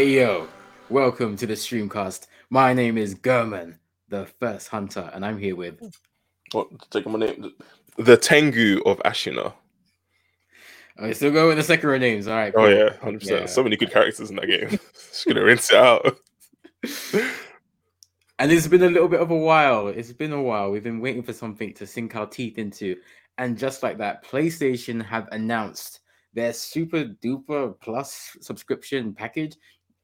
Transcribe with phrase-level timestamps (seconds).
[0.00, 0.48] Hey yo,
[0.88, 2.26] welcome to the Streamcast.
[2.48, 3.76] My name is Gehrman,
[4.08, 5.78] the first hunter, and I'm here with.
[6.52, 6.68] What?
[6.90, 7.52] Take my name.
[7.98, 9.52] The Tengu of Ashina.
[10.98, 12.28] Oh, I still go with the second names.
[12.28, 12.54] All right.
[12.56, 13.40] Oh yeah, hundred Yeah.
[13.40, 13.50] percent.
[13.50, 14.70] So many good characters in that game.
[14.94, 16.16] Just gonna rinse it out.
[18.38, 19.88] And it's been a little bit of a while.
[19.88, 20.70] It's been a while.
[20.70, 22.96] We've been waiting for something to sink our teeth into.
[23.36, 26.00] And just like that, PlayStation have announced
[26.32, 29.56] their super duper plus subscription package.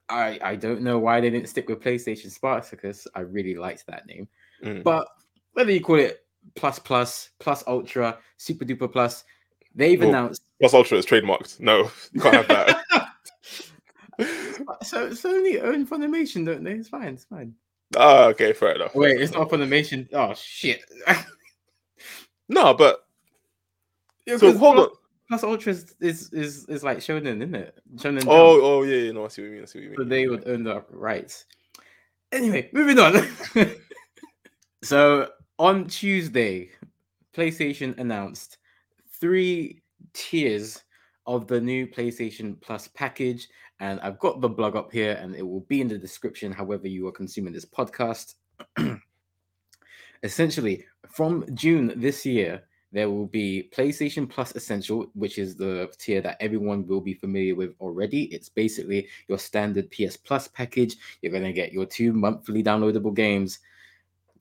[0.08, 3.06] I, I don't know why they didn't stick with PlayStation Spartacus.
[3.14, 4.28] I really liked that name.
[4.64, 4.82] Mm.
[4.82, 5.08] But
[5.52, 6.24] whether you call it
[6.54, 9.24] plus plus, plus ultra, super duper plus,
[9.74, 11.60] they've Well, announced Plus Ultra is trademarked.
[11.60, 13.08] No, you can't have that.
[14.82, 16.72] so Sony own Funimation, don't they?
[16.72, 17.54] It's fine, it's fine.
[17.96, 18.94] ah, okay, fair enough.
[18.94, 20.08] Wait, it's not Funimation.
[20.12, 20.82] Oh shit.
[22.48, 23.00] No, but
[24.36, 24.88] so hold on.
[25.28, 27.78] Plus Ultra is, is is is like shonen, isn't it?
[27.96, 28.24] Shonen.
[28.26, 29.62] Oh, oh yeah, yeah, no, I see what you mean.
[29.62, 29.98] I see what you mean.
[29.98, 31.46] so they would own the rights.
[32.32, 33.26] Anyway, moving on.
[34.82, 36.70] so on Tuesday,
[37.34, 38.58] PlayStation announced
[39.20, 39.82] three
[40.12, 40.82] tiers
[41.26, 43.48] of the new PlayStation Plus package,
[43.80, 46.52] and I've got the blog up here, and it will be in the description.
[46.52, 48.34] However, you are consuming this podcast.
[50.22, 56.20] Essentially, from June this year, there will be PlayStation Plus Essential, which is the tier
[56.20, 58.24] that everyone will be familiar with already.
[58.24, 60.96] It's basically your standard PS Plus package.
[61.20, 63.58] You're going to get your two monthly downloadable games,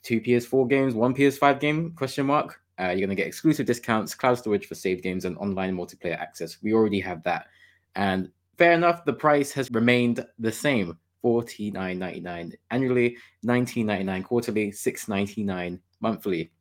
[0.03, 2.61] two PS4 games, one PS5 game, question mark.
[2.79, 6.17] Uh, you're going to get exclusive discounts, cloud storage for save games, and online multiplayer
[6.19, 6.57] access.
[6.61, 7.47] We already have that.
[7.95, 10.97] And fair enough, the price has remained the same.
[11.23, 16.51] $49.99 annually, $19.99 quarterly, $6.99 monthly.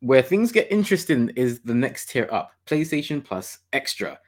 [0.00, 4.18] Where things get interesting is the next tier up PlayStation Plus Extra,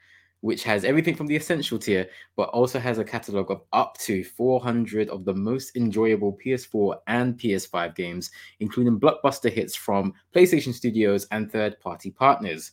[0.41, 4.23] which has everything from the essential tier, but also has a catalog of up to
[4.23, 11.27] 400 of the most enjoyable PS4 and PS5 games, including blockbuster hits from PlayStation Studios
[11.29, 12.71] and third party partners.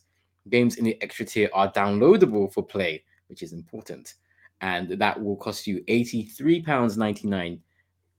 [0.49, 4.15] Games in the extra tier are downloadable for play, which is important.
[4.61, 7.59] And that will cost you £83.99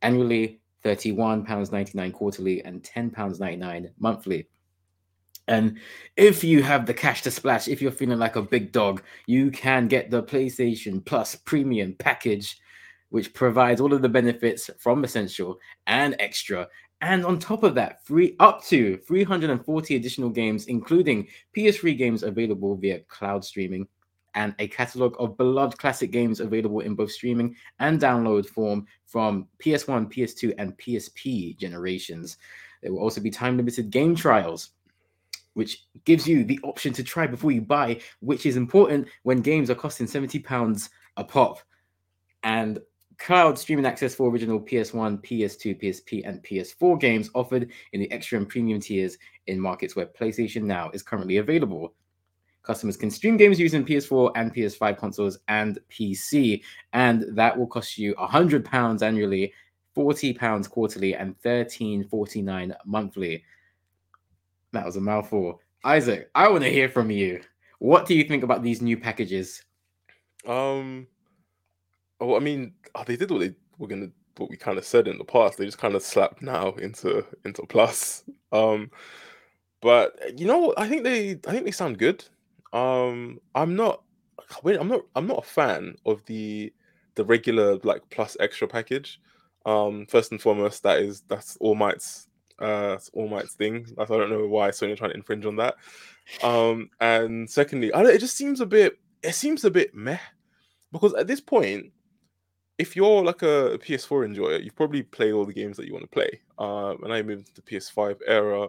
[0.02, 4.46] annually, £31.99 quarterly, and £10.99 monthly.
[5.48, 5.78] And
[6.16, 9.50] if you have the cash to splash, if you're feeling like a big dog, you
[9.50, 12.60] can get the PlayStation Plus Premium package,
[13.08, 16.68] which provides all of the benefits from Essential and Extra.
[17.00, 22.76] And on top of that, free up to 340 additional games, including PS3 games available
[22.76, 23.88] via cloud streaming,
[24.34, 29.48] and a catalog of beloved classic games available in both streaming and download form from
[29.64, 32.36] PS1, PS2, and PSP generations.
[32.82, 34.72] There will also be time limited game trials
[35.54, 39.70] which gives you the option to try before you buy, which is important when games
[39.70, 41.60] are costing 70 pounds a pop.
[42.42, 42.78] And
[43.18, 48.38] cloud streaming access for original PS1, PS2, PSP, and PS4 games offered in the extra
[48.38, 51.94] and premium tiers in markets where PlayStation Now is currently available.
[52.62, 57.96] Customers can stream games using PS4 and PS5 consoles and PC, and that will cost
[57.98, 59.52] you £100 annually,
[59.96, 63.42] £40 quarterly, and $13.49 monthly.
[64.72, 65.60] That was a mouthful.
[65.84, 67.40] Isaac, I want to hear from you.
[67.78, 69.64] What do you think about these new packages?
[70.46, 71.06] Um,
[72.20, 75.08] well, I mean, oh, they did what they were gonna, what we kind of said
[75.08, 75.58] in the past.
[75.58, 78.24] They just kind of slapped now into into plus.
[78.52, 78.90] Um,
[79.80, 80.74] but you know.
[80.76, 82.24] I think they, I think they sound good.
[82.72, 84.02] Um, I'm not,
[84.62, 86.72] wait, I'm not, I'm not a fan of the
[87.14, 89.20] the regular like plus extra package.
[89.66, 92.27] Um, first and foremost, that is that's All Might's,
[92.58, 93.86] uh, All Might's thing.
[93.98, 95.76] I don't know why Sony trying to infringe on that.
[96.42, 100.18] Um, and secondly, I don't, it just seems a bit, it seems a bit meh
[100.92, 101.92] because at this point,
[102.78, 105.92] if you're like a, a PS4 enjoyer, you've probably played all the games that you
[105.92, 106.40] want to play.
[106.58, 108.68] Um, and I moved to the PS5 era,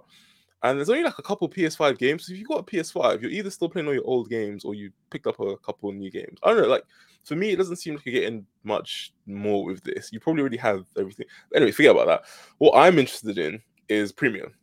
[0.64, 2.26] and there's only like a couple PS5 games.
[2.26, 4.74] So if you've got a PS5, you're either still playing all your old games or
[4.74, 6.40] you picked up a couple new games.
[6.44, 6.84] I don't know, like
[7.24, 10.12] for me, it doesn't seem like you're getting much more with this.
[10.12, 11.28] You probably already have everything.
[11.56, 12.24] Anyway, forget about that.
[12.58, 14.54] What I'm interested in is premium.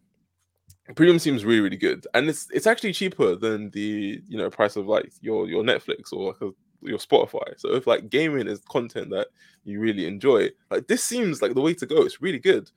[0.95, 4.77] Premium seems really, really good, and it's it's actually cheaper than the you know price
[4.77, 6.51] of like your your Netflix or like a,
[6.83, 7.59] your Spotify.
[7.59, 9.29] So if like gaming is content that
[9.65, 12.03] you really enjoy, like this seems like the way to go.
[12.03, 12.71] It's really good,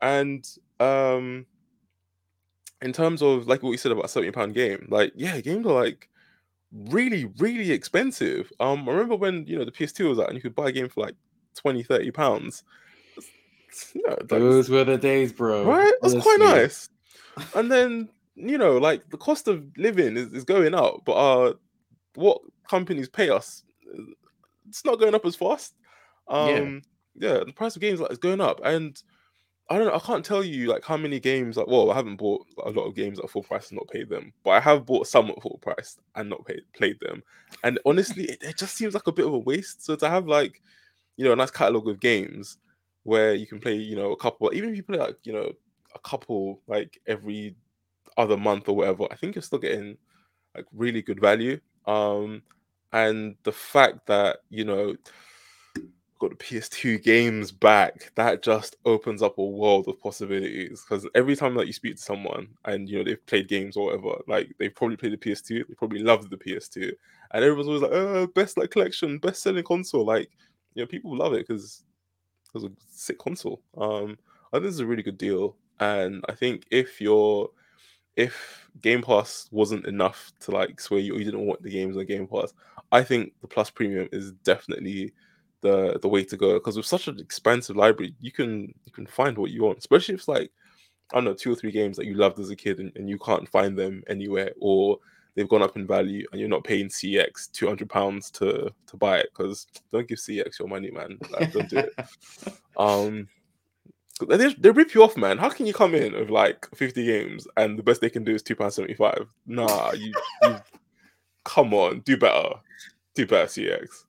[0.00, 0.46] and
[0.78, 1.46] um,
[2.80, 5.72] in terms of like what you said about seventy pound game, like yeah, games are
[5.72, 6.08] like
[6.72, 8.52] really, really expensive.
[8.60, 10.72] Um, I remember when you know the PS2 was out and you could buy a
[10.72, 11.14] game for like
[11.56, 12.64] 20, 30 pounds.
[14.24, 15.64] Those were the days, bro.
[15.64, 15.92] right?
[16.02, 16.88] That's quite nice.
[17.54, 21.52] And then you know, like the cost of living is, is going up, but uh,
[22.14, 23.64] what companies pay us
[24.68, 25.74] it's not going up as fast.
[26.28, 26.82] Um,
[27.14, 29.00] yeah, yeah the price of games like is going up, and
[29.70, 29.94] I don't know.
[29.94, 31.56] I can't tell you like how many games.
[31.56, 34.08] Like, well, I haven't bought a lot of games at full price and not paid
[34.08, 37.22] them, but I have bought some at full price and not paid played them.
[37.64, 39.84] And honestly, it, it just seems like a bit of a waste.
[39.84, 40.62] So to have like,
[41.16, 42.58] you know, a nice catalog of games
[43.08, 45.50] where you can play, you know, a couple, even if you play like, you know,
[45.94, 47.56] a couple like every
[48.18, 49.96] other month or whatever, I think you're still getting
[50.54, 51.58] like really good value.
[51.86, 52.42] Um,
[52.92, 54.94] and the fact that you know
[56.18, 60.84] got the PS2 games back, that just opens up a world of possibilities.
[60.86, 63.86] Because every time that you speak to someone and you know they've played games or
[63.86, 66.92] whatever, like they've probably played the PS2, they probably loved the PS2,
[67.32, 70.28] and everyone's always like, "Oh, best like collection, best selling console." Like,
[70.74, 71.84] you know, people love it because
[72.48, 73.60] it was a sick console.
[73.76, 74.18] Um,
[74.52, 77.50] I think this is a really good deal, and I think if you're
[78.16, 82.06] if Game Pass wasn't enough to like sway you, you didn't want the games on
[82.06, 82.52] Game Pass,
[82.90, 85.12] I think the Plus Premium is definitely
[85.60, 89.06] the the way to go because with such an expansive library you can you can
[89.06, 90.50] find what you want especially if it's like
[91.12, 93.08] i don't know two or three games that you loved as a kid and, and
[93.08, 94.98] you can't find them anywhere or
[95.38, 99.18] they've gone up in value and you're not paying CeX 200 pounds to to buy
[99.18, 101.94] it because don't give CeX your money man like, don't do it
[102.76, 103.28] um
[104.28, 107.46] they, they rip you off man how can you come in with like 50 games
[107.56, 110.12] and the best they can do is 2 pounds 75 nah you,
[110.42, 110.56] you
[111.44, 112.54] come on do better
[113.14, 114.04] do better CeX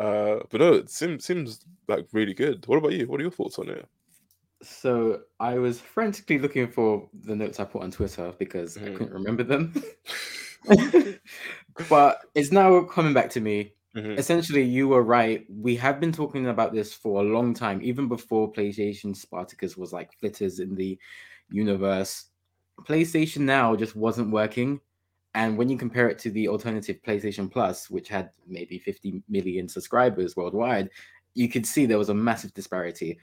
[0.00, 2.66] uh, but no, it seems seems like really good.
[2.66, 3.06] What about you?
[3.06, 3.86] What are your thoughts on it?
[4.62, 8.88] So I was frantically looking for the notes I put on Twitter because mm.
[8.88, 9.74] I couldn't remember them.
[11.88, 13.72] but it's now coming back to me.
[13.96, 14.18] Mm-hmm.
[14.18, 15.44] Essentially, you were right.
[15.48, 19.92] We have been talking about this for a long time, even before PlayStation Spartacus was
[19.92, 20.98] like flitters in the
[21.50, 22.26] universe.
[22.82, 24.80] PlayStation Now just wasn't working.
[25.34, 29.68] And when you compare it to the alternative PlayStation Plus, which had maybe 50 million
[29.68, 30.90] subscribers worldwide,
[31.34, 33.18] you could see there was a massive disparity.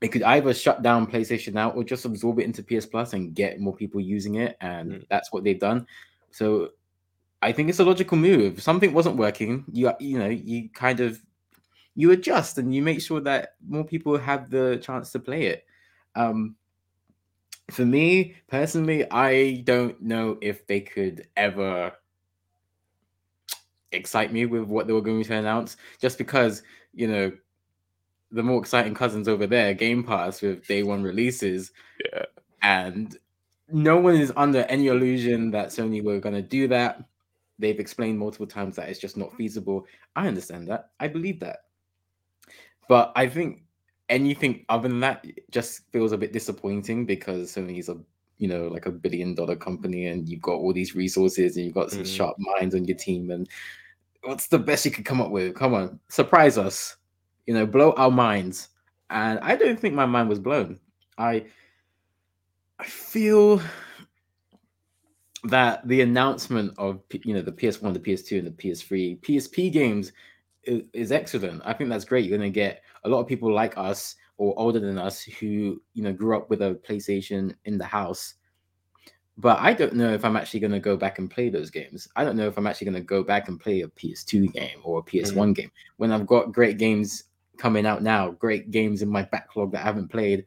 [0.00, 3.34] It could either shut down PlayStation Now or just absorb it into PS Plus and
[3.34, 4.56] get more people using it.
[4.60, 5.04] And mm.
[5.08, 5.86] that's what they've done.
[6.34, 6.70] So
[7.42, 8.58] I think it's a logical move.
[8.58, 9.64] If something wasn't working.
[9.72, 11.20] You you know, you kind of
[11.94, 15.64] you adjust and you make sure that more people have the chance to play it.
[16.16, 16.56] Um,
[17.70, 21.92] for me personally, I don't know if they could ever
[23.92, 26.64] excite me with what they were going to announce, just because
[26.94, 27.30] you know
[28.32, 31.70] the more exciting cousins over there, Game Pass with day one releases,
[32.12, 32.24] yeah,
[32.60, 33.16] and
[33.68, 37.02] no one is under any illusion that Sony were going to do that.
[37.58, 39.86] They've explained multiple times that it's just not feasible.
[40.16, 40.90] I understand that.
[41.00, 41.60] I believe that.
[42.88, 43.62] But I think
[44.08, 47.96] anything other than that just feels a bit disappointing because Sony's a
[48.38, 51.74] you know like a billion dollar company and you've got all these resources and you've
[51.74, 52.16] got some mm.
[52.16, 53.48] sharp minds on your team and
[54.22, 55.54] what's the best you could come up with?
[55.54, 56.96] Come on, surprise us,
[57.46, 58.68] you know, blow our minds.
[59.10, 60.80] And I don't think my mind was blown.
[61.18, 61.46] I
[62.78, 63.60] I feel
[65.44, 70.12] that the announcement of you know the PS1, the PS2, and the PS3, PSP games
[70.64, 71.62] is, is excellent.
[71.64, 72.24] I think that's great.
[72.24, 75.80] You're going to get a lot of people like us or older than us who
[75.92, 78.34] you know grew up with a PlayStation in the house.
[79.36, 82.08] But I don't know if I'm actually going to go back and play those games.
[82.14, 84.78] I don't know if I'm actually going to go back and play a PS2 game
[84.84, 85.52] or a PS1 mm-hmm.
[85.52, 87.24] game when I've got great games
[87.58, 90.44] coming out now, great games in my backlog that I haven't played,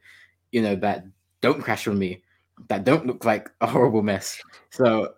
[0.52, 1.04] you know, that
[1.40, 2.22] don't crash on me,
[2.68, 4.40] that don't look like a horrible mess.
[4.70, 5.14] So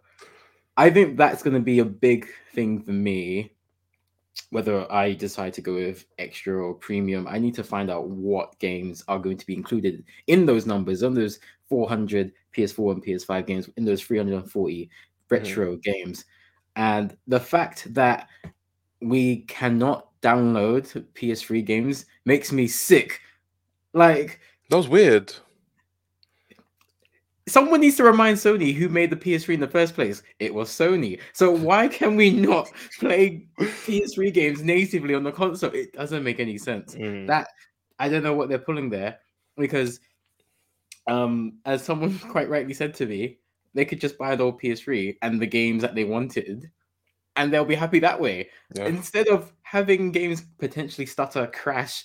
[0.76, 3.52] I think that's going to be a big thing for me
[4.50, 8.58] whether I decide to go with extra or premium, I need to find out what
[8.58, 13.46] games are going to be included in those numbers, on those 400 PS4 and PS5
[13.46, 15.34] games, in those 340 mm-hmm.
[15.34, 15.80] retro mm-hmm.
[15.80, 16.24] games.
[16.76, 18.28] And the fact that
[19.00, 23.20] we cannot download PS3 games makes me sick.
[23.92, 25.32] Like, that was weird
[27.50, 30.22] someone needs to remind Sony who made the PS3 in the first place.
[30.38, 31.20] It was Sony.
[31.32, 35.74] So why can we not play PS3 games natively on the console?
[35.74, 36.94] It doesn't make any sense.
[36.94, 37.26] Mm.
[37.26, 37.48] That
[37.98, 39.18] I don't know what they're pulling there
[39.56, 40.00] because
[41.06, 43.38] um as someone quite rightly said to me,
[43.74, 46.70] they could just buy an old PS3 and the games that they wanted
[47.36, 48.48] and they'll be happy that way.
[48.74, 48.86] Yeah.
[48.86, 52.04] Instead of having games potentially stutter, crash,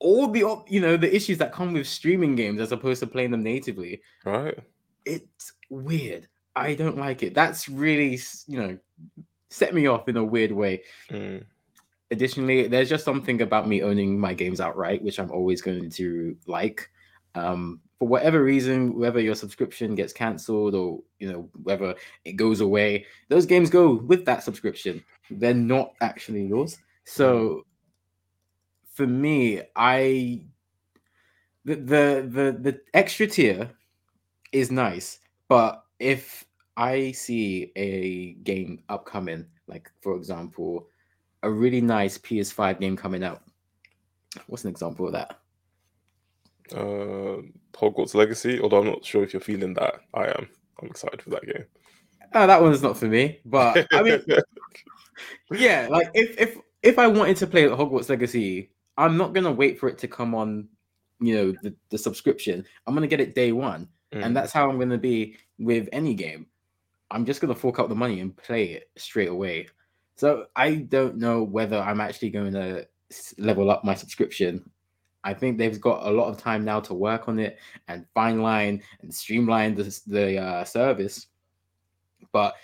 [0.00, 3.30] all the you know the issues that come with streaming games as opposed to playing
[3.30, 4.02] them natively.
[4.24, 4.58] Right.
[5.04, 6.26] It's weird.
[6.56, 7.34] I don't like it.
[7.34, 8.78] That's really you know
[9.50, 10.82] set me off in a weird way.
[11.10, 11.44] Mm.
[12.10, 16.36] Additionally, there's just something about me owning my games outright, which I'm always going to
[16.46, 16.90] like.
[17.36, 22.60] Um, for whatever reason, whether your subscription gets cancelled or you know whether it goes
[22.60, 25.04] away, those games go with that subscription.
[25.30, 26.78] They're not actually yours.
[27.04, 27.64] So
[28.92, 30.46] for me, I
[31.64, 33.70] the the the, the extra tier
[34.52, 35.18] is nice,
[35.48, 36.44] but if
[36.76, 40.88] I see a game upcoming, like for example,
[41.42, 43.42] a really nice PS5 game coming out.
[44.46, 45.40] What's an example of that?
[46.72, 47.42] Uh,
[47.72, 48.60] Hogwarts Legacy.
[48.60, 50.48] Although I'm not sure if you're feeling that, I am.
[50.80, 51.64] I'm excited for that game.
[52.32, 53.40] Oh, that one's not for me.
[53.44, 54.22] But I mean,
[55.52, 58.70] yeah, like if if if I wanted to play Hogwarts Legacy,
[59.00, 60.68] I'm not gonna wait for it to come on,
[61.20, 62.64] you know, the, the subscription.
[62.86, 64.24] I'm gonna get it day one, mm.
[64.24, 66.46] and that's how I'm gonna be with any game.
[67.10, 69.66] I'm just gonna fork out the money and play it straight away.
[70.20, 72.86] So I don't know whether I'm actually going to
[73.38, 74.70] level up my subscription.
[75.24, 78.42] I think they've got a lot of time now to work on it and fine
[78.42, 81.28] line and streamline the, the uh, service.
[82.32, 82.54] But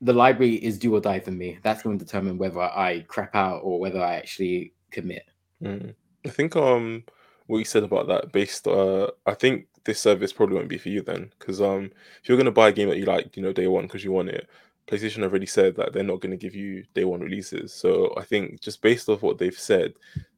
[0.00, 1.58] the library is do or die for me.
[1.62, 5.28] That's going to determine whether I crap out or whether I actually commit.
[5.62, 5.94] Mm.
[6.24, 7.04] I think um
[7.46, 10.90] what you said about that based uh I think this service probably won't be for
[10.90, 11.90] you then because um
[12.22, 14.12] if you're gonna buy a game that you like you know day one because you
[14.12, 14.48] want it
[14.88, 17.72] PlayStation already said that they're not to give you day one releases.
[17.74, 19.92] So I think just based off what they've said,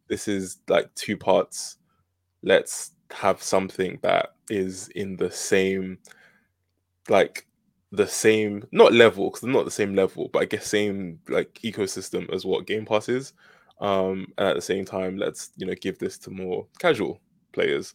[0.09, 1.77] this is like two parts.
[2.43, 5.99] Let's have something that is in the same,
[7.09, 7.47] like
[7.93, 11.55] the same, not level because they're not the same level, but I guess same like
[11.63, 13.33] ecosystem as what Game Pass is.
[13.81, 17.21] Um, and at the same time, let's you know give this to more casual
[17.53, 17.95] players.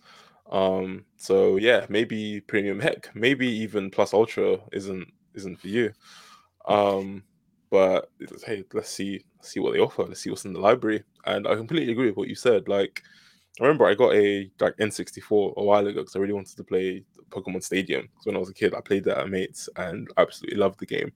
[0.52, 5.92] Um, so yeah, maybe premium heck, maybe even plus ultra isn't isn't for you.
[6.68, 7.24] Um,
[7.70, 8.10] but
[8.46, 10.04] hey, let's see see what they offer.
[10.04, 11.04] Let's see what's in the library.
[11.26, 12.68] And I completely agree with what you said.
[12.68, 13.04] Like,
[13.60, 16.64] I remember I got a like N64 a while ago because I really wanted to
[16.64, 18.04] play Pokemon Stadium.
[18.04, 20.86] Because when I was a kid, I played that at mates and absolutely loved the
[20.86, 21.12] game.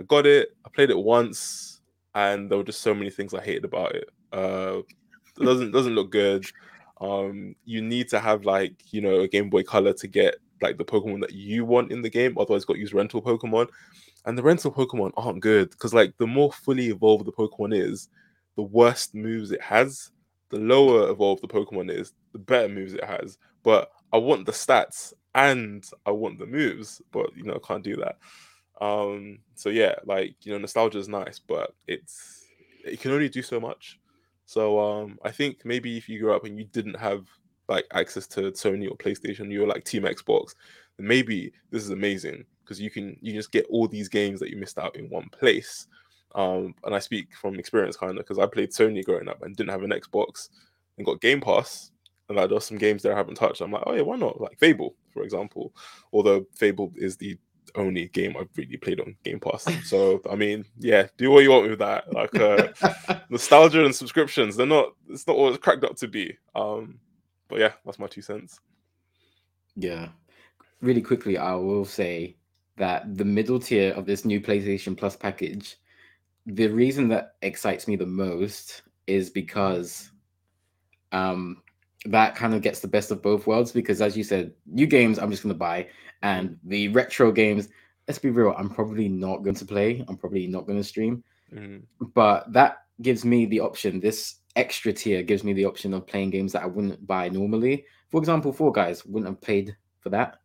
[0.00, 0.50] I got it.
[0.64, 1.71] I played it once,
[2.14, 4.08] and there were just so many things I hated about it.
[4.32, 4.80] Uh,
[5.38, 6.44] it doesn't doesn't look good.
[7.00, 10.78] Um, you need to have like you know a Game Boy Color to get like
[10.78, 12.36] the Pokemon that you want in the game.
[12.38, 13.68] Otherwise, got to use rental Pokemon
[14.24, 18.08] and the rental Pokemon aren't good because like the more fully evolved the Pokemon is,
[18.56, 20.10] the worst moves it has.
[20.50, 23.38] The lower evolved the Pokemon is, the better moves it has.
[23.62, 27.82] But I want the stats and I want the moves, but you know I can't
[27.82, 28.18] do that.
[28.80, 32.46] Um, so yeah, like you know, nostalgia is nice, but it's
[32.84, 34.00] it can only do so much.
[34.46, 37.26] So um, I think maybe if you grew up and you didn't have
[37.68, 40.54] like access to Sony or PlayStation, you were like Team Xbox,
[40.98, 44.56] maybe this is amazing because you can you just get all these games that you
[44.56, 45.86] missed out in one place.
[46.34, 49.54] Um, and I speak from experience kind of because I played Sony growing up and
[49.54, 50.48] didn't have an Xbox
[50.96, 51.90] and got Game Pass.
[52.28, 53.60] And like, there's some games that I haven't touched.
[53.60, 54.40] I'm like, oh yeah, why not?
[54.40, 55.74] Like Fable, for example.
[56.12, 57.36] Although Fable is the
[57.74, 59.66] only game I've really played on Game Pass.
[59.84, 62.12] So I mean, yeah, do what you want with that.
[62.12, 62.68] Like uh,
[63.30, 66.36] nostalgia and subscriptions, they're not it's not all it's cracked up to be.
[66.54, 66.98] Um,
[67.48, 68.60] but yeah, that's my two cents.
[69.76, 70.08] Yeah.
[70.80, 72.36] Really quickly, I will say
[72.76, 75.76] that the middle tier of this new PlayStation Plus package,
[76.46, 80.10] the reason that excites me the most is because
[81.12, 81.62] um
[82.06, 85.18] that kind of gets the best of both worlds because as you said, new games
[85.18, 85.88] I'm just gonna buy
[86.22, 87.68] and the retro games,
[88.08, 90.04] let's be real, I'm probably not going to play.
[90.08, 91.22] I'm probably not gonna stream.
[91.52, 92.06] Mm-hmm.
[92.14, 94.00] But that gives me the option.
[94.00, 97.84] This extra tier gives me the option of playing games that I wouldn't buy normally.
[98.10, 100.38] For example, Fall Guys wouldn't have played for that.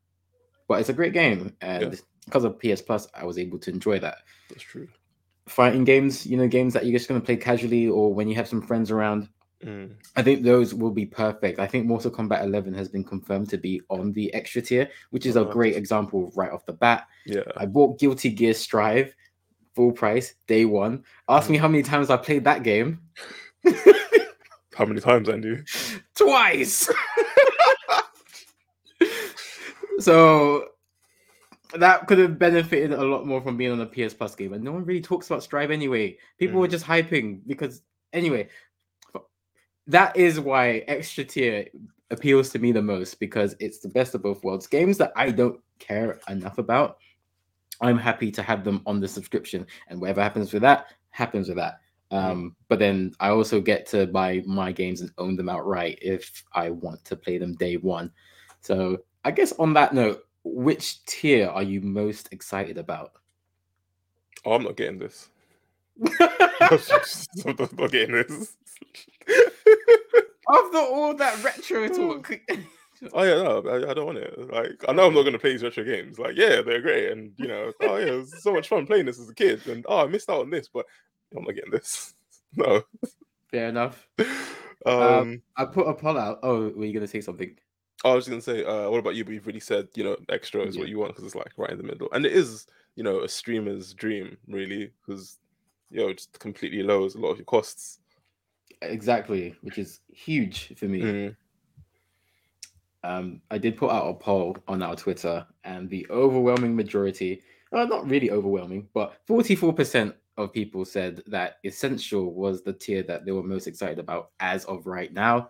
[0.67, 3.71] But it's a great game and yeah because of PS Plus, I was able to
[3.71, 4.17] enjoy that.
[4.49, 4.87] That's true.
[5.47, 8.35] Fighting games, you know, games that you're just going to play casually or when you
[8.35, 9.29] have some friends around.
[9.63, 9.95] Mm.
[10.15, 11.59] I think those will be perfect.
[11.59, 15.25] I think Mortal Kombat 11 has been confirmed to be on the extra tier, which
[15.25, 17.07] is oh, a great example right off the bat.
[17.25, 17.41] Yeah.
[17.55, 19.15] I bought Guilty Gear Strive
[19.75, 21.03] full price day one.
[21.27, 21.51] Ask mm.
[21.51, 23.01] me how many times I played that game.
[24.75, 25.63] how many times, Andy?
[26.15, 26.89] Twice.
[29.99, 30.65] so
[31.73, 34.53] that could have benefited a lot more from being on a PS Plus game.
[34.53, 36.17] And no one really talks about Strive anyway.
[36.37, 36.61] People mm.
[36.61, 37.81] were just hyping because
[38.13, 38.49] anyway,
[39.87, 41.67] that is why extra tier
[42.11, 44.67] appeals to me the most because it's the best of both worlds.
[44.67, 46.97] Games that I don't care enough about,
[47.81, 51.57] I'm happy to have them on the subscription, and whatever happens with that happens with
[51.57, 51.79] that.
[52.09, 56.43] Um, but then I also get to buy my games and own them outright if
[56.53, 58.11] I want to play them day one.
[58.61, 63.11] So I guess on that note, which tier are you most excited about?
[64.45, 65.29] Oh, I'm not getting this.
[66.21, 66.79] I'm
[67.77, 68.55] not getting this.
[70.49, 71.87] After all that retro
[72.19, 72.39] talk.
[73.13, 74.51] oh yeah, no, I, I, don't want it.
[74.51, 76.17] Like I know I'm not gonna play these retro games.
[76.19, 79.05] Like yeah, they're great, and you know, oh yeah, it was so much fun playing
[79.05, 80.85] this as a kid, and oh I missed out on this, but
[81.35, 82.13] I'm not getting this.
[82.55, 82.83] no.
[83.51, 84.07] Fair enough.
[84.85, 86.39] Um, Um, I put a poll out.
[86.43, 87.55] Oh, were you gonna say something?
[88.05, 89.25] I was gonna say, uh, what about you?
[89.25, 90.81] But you've really said, you know, extra is Yeah.
[90.81, 93.21] what you want because it's like right in the middle, and it is, you know,
[93.21, 95.39] a streamer's dream, really, because
[95.89, 97.99] you know, just completely lowers a lot of your costs.
[98.81, 101.01] Exactly, which is huge for me.
[101.01, 101.35] Mm,
[103.03, 107.41] um, I did put out a poll on our Twitter, and the overwhelming majority,
[107.71, 113.25] well, not really overwhelming, but 44% of people said that Essential was the tier that
[113.25, 115.49] they were most excited about as of right now.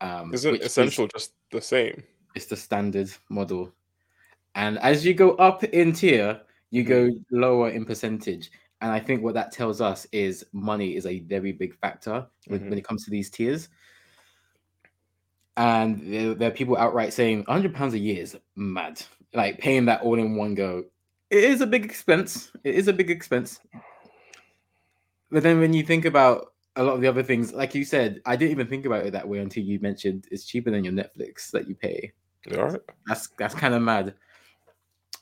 [0.00, 2.02] Um, Isn't essential Is, just the same?
[2.34, 3.72] it's the standard model.
[4.54, 8.50] And as you go up in tier, you go lower in percentage.
[8.80, 12.60] And I think what that tells us is money is a very big factor when,
[12.60, 12.68] Mhm.
[12.70, 13.68] when it comes to these tiers.
[15.56, 19.02] And there, there are people outright saying 100 pounds a year is mad.
[19.34, 20.84] Like paying that all in one go.
[21.28, 22.50] It is a big expense.
[22.64, 23.60] It is a big expense.
[25.30, 28.20] But then when you think about a lot of the other things, like you said,
[28.26, 30.92] I didn't even think about it that way until you mentioned it's cheaper than your
[30.94, 32.12] Netflix that you pay.
[32.56, 32.80] All right.
[33.06, 34.14] That's that's kind of mad.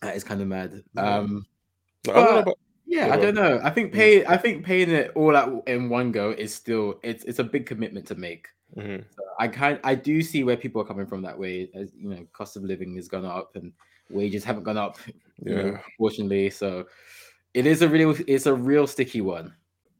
[0.00, 0.82] That is kind of mad.
[0.96, 1.44] Um,
[2.08, 3.60] I don't but- about yeah, Yeah, I don't know.
[3.62, 3.94] I think Mm.
[3.94, 4.26] pay.
[4.26, 7.66] I think paying it all out in one go is still it's it's a big
[7.66, 8.48] commitment to make.
[8.76, 9.04] Mhm.
[9.14, 11.70] So I kind I do see where people are coming from that way.
[11.74, 13.72] As you know, cost of living has gone up and
[14.10, 14.98] wages haven't gone up,
[15.44, 15.78] you know, Yeah.
[15.82, 16.50] proportionally.
[16.50, 16.86] So
[17.54, 19.54] it is a real it's a real sticky one.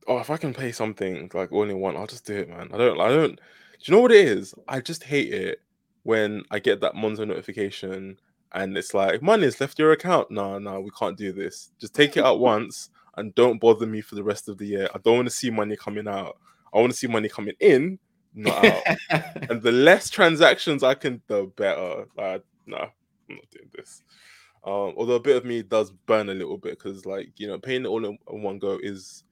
[0.07, 2.71] Oh, if I can pay something like all in one, I'll just do it, man.
[2.73, 3.37] I don't, I don't.
[3.37, 3.43] Do
[3.85, 4.55] you know what it is?
[4.67, 5.61] I just hate it
[6.05, 8.19] when I get that Monzo notification
[8.53, 10.31] and it's like money's left your account.
[10.31, 11.71] No, no, we can't do this.
[11.79, 14.89] Just take it out once and don't bother me for the rest of the year.
[14.95, 16.39] I don't want to see money coming out.
[16.73, 17.99] I want to see money coming in,
[18.35, 18.97] not out.
[19.51, 22.07] and the less transactions I can, the better.
[22.17, 24.03] Like, no, I'm not doing this.
[24.65, 27.59] Um, although a bit of me does burn a little bit because, like, you know,
[27.59, 29.25] paying it all in, in one go is,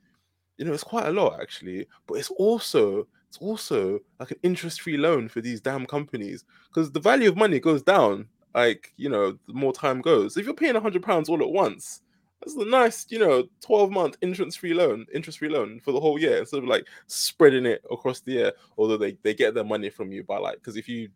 [0.56, 1.86] you know, it's quite a lot actually.
[2.06, 7.00] But it's also, it's also like an interest-free loan for these damn companies because the
[7.00, 8.28] value of money goes down.
[8.56, 10.36] Like, you know, the more time goes.
[10.36, 12.00] If you're paying hundred pounds all at once,
[12.40, 16.38] that's a nice, you know, 12 month interest-free loan, interest-free loan for the whole year
[16.38, 18.52] instead of like spreading it across the year.
[18.78, 21.10] Although they, they get their money from you by like, because if you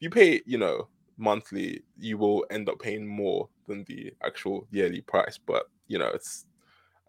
[0.00, 5.02] you pay, you know, monthly, you will end up paying more than the actual yearly
[5.02, 5.38] price.
[5.38, 6.46] But you know, it's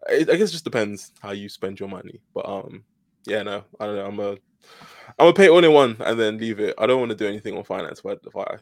[0.08, 2.20] it, I guess it just depends how you spend your money.
[2.32, 2.84] But um,
[3.26, 4.06] yeah, no, I don't know.
[4.06, 6.74] I'm a I'm gonna pay all in one and then leave it.
[6.78, 8.58] I don't want to do anything on finance, but if I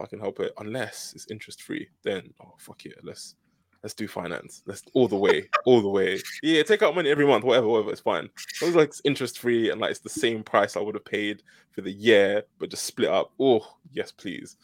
[0.00, 3.36] I can help it, unless it's interest free, then oh fuck it, let's
[3.82, 4.62] let's do finance.
[4.66, 6.20] Let's all the way, all the way.
[6.42, 7.92] Yeah, take out money every month, whatever, whatever.
[7.92, 8.28] It's fine.
[8.56, 10.94] As long as like it's interest free and like it's the same price I would
[10.94, 13.32] have paid for the year, but just split up.
[13.38, 14.56] Oh yes, please.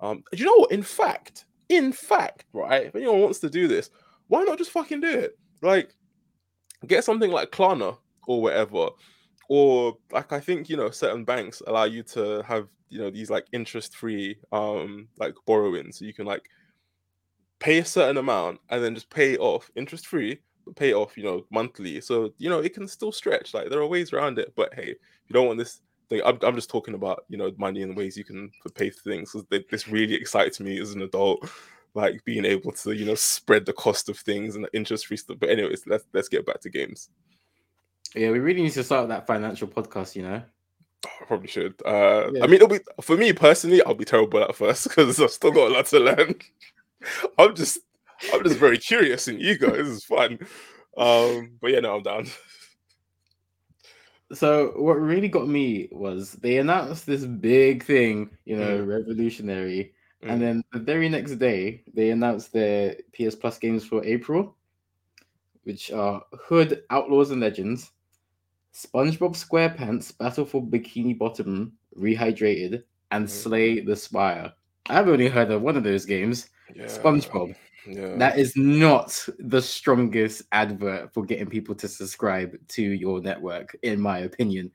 [0.00, 0.72] Um, do you know what?
[0.72, 2.86] In fact, in fact, right?
[2.86, 3.90] If anyone wants to do this,
[4.28, 5.38] why not just fucking do it?
[5.62, 5.94] Like,
[6.86, 7.96] get something like Klarna
[8.26, 8.88] or whatever,
[9.48, 13.30] or like I think you know certain banks allow you to have you know these
[13.30, 16.48] like interest-free um like borrowing, so you can like
[17.58, 21.44] pay a certain amount and then just pay off interest-free, but pay off you know
[21.50, 22.00] monthly.
[22.00, 23.54] So you know it can still stretch.
[23.54, 25.80] Like there are ways around it, but hey, you don't want this
[26.10, 26.20] thing.
[26.24, 29.32] I'm, I'm just talking about you know money and ways you can pay for things.
[29.32, 31.48] 'cause th- this really excites me as an adult,
[31.94, 35.38] like being able to you know spread the cost of things and the interest-free stuff.
[35.40, 37.10] But anyways, let's let's get back to games.
[38.14, 40.14] Yeah, we really need to start that financial podcast.
[40.16, 40.42] You know.
[41.04, 41.74] I probably should.
[41.84, 42.44] Uh, Yeah.
[42.44, 43.82] I mean, it'll be for me personally.
[43.82, 46.34] I'll be terrible at first because I've still got a lot to learn.
[47.38, 47.78] I'm just,
[48.32, 50.38] I'm just very curious, and you guys this is fun.
[50.96, 52.26] Um, but yeah, no, I'm down.
[54.32, 59.92] So what really got me was they announced this big thing, you know, revolutionary,
[60.24, 60.30] Mm.
[60.32, 64.56] and then the very next day they announced their PS Plus games for April,
[65.64, 67.92] which are Hood, Outlaws and Legends,
[68.76, 73.30] SpongeBob SquarePants, Battle for Bikini Bottom, Rehydrated, and Mhm.
[73.30, 74.52] Slay the Spire.
[74.90, 77.54] I've only heard of one of those games, Yeah, SpongeBob.
[77.86, 83.76] Yeah, That is not the strongest advert for getting people to subscribe to your network,
[83.82, 84.70] in my opinion.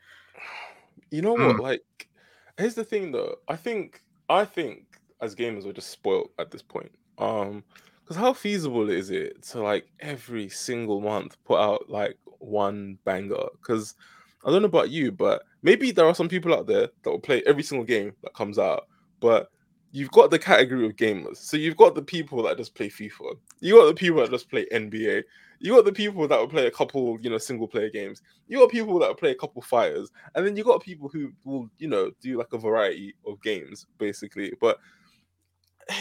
[1.12, 1.48] you know Mm.
[1.48, 1.60] what?
[1.60, 2.10] Like,
[2.58, 3.36] here's the thing, though.
[3.50, 6.92] I think, I think as gamers we're just spoiled at this point.
[7.18, 7.64] Um,
[8.12, 13.46] because how feasible is it to like every single month put out like one banger?
[13.54, 13.96] Because
[14.44, 17.20] I don't know about you, but maybe there are some people out there that will
[17.20, 18.88] play every single game that comes out.
[19.22, 19.50] But
[19.94, 21.38] you've got the category of gamers.
[21.38, 23.38] So you've got the people that just play FIFA.
[23.62, 25.24] You got the people that just play NBA.
[25.62, 28.22] You got the people that will play a couple, you know, single player games.
[28.50, 31.70] You got people that play a couple fighters, and then you got people who will,
[31.78, 34.52] you know, do like a variety of games, basically.
[34.60, 34.80] But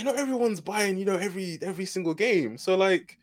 [0.04, 2.58] not everyone's buying, you know, every every single game.
[2.58, 3.18] So like,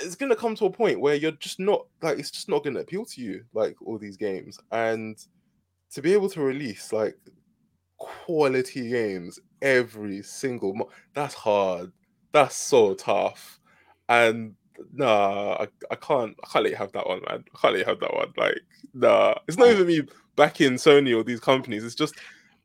[0.00, 2.80] it's gonna come to a point where you're just not like it's just not gonna
[2.80, 4.58] appeal to you like all these games.
[4.72, 5.18] And
[5.92, 7.16] to be able to release like
[7.96, 11.92] quality games every single month that's hard.
[12.32, 13.60] That's so tough.
[14.08, 14.54] And
[14.92, 17.44] nah I, I can't i can't let you have that one man.
[17.52, 18.32] I can't let you have that one.
[18.36, 18.60] Like
[18.94, 19.34] nah.
[19.48, 20.02] It's not even me
[20.36, 21.84] backing sony or these companies.
[21.84, 22.14] It's just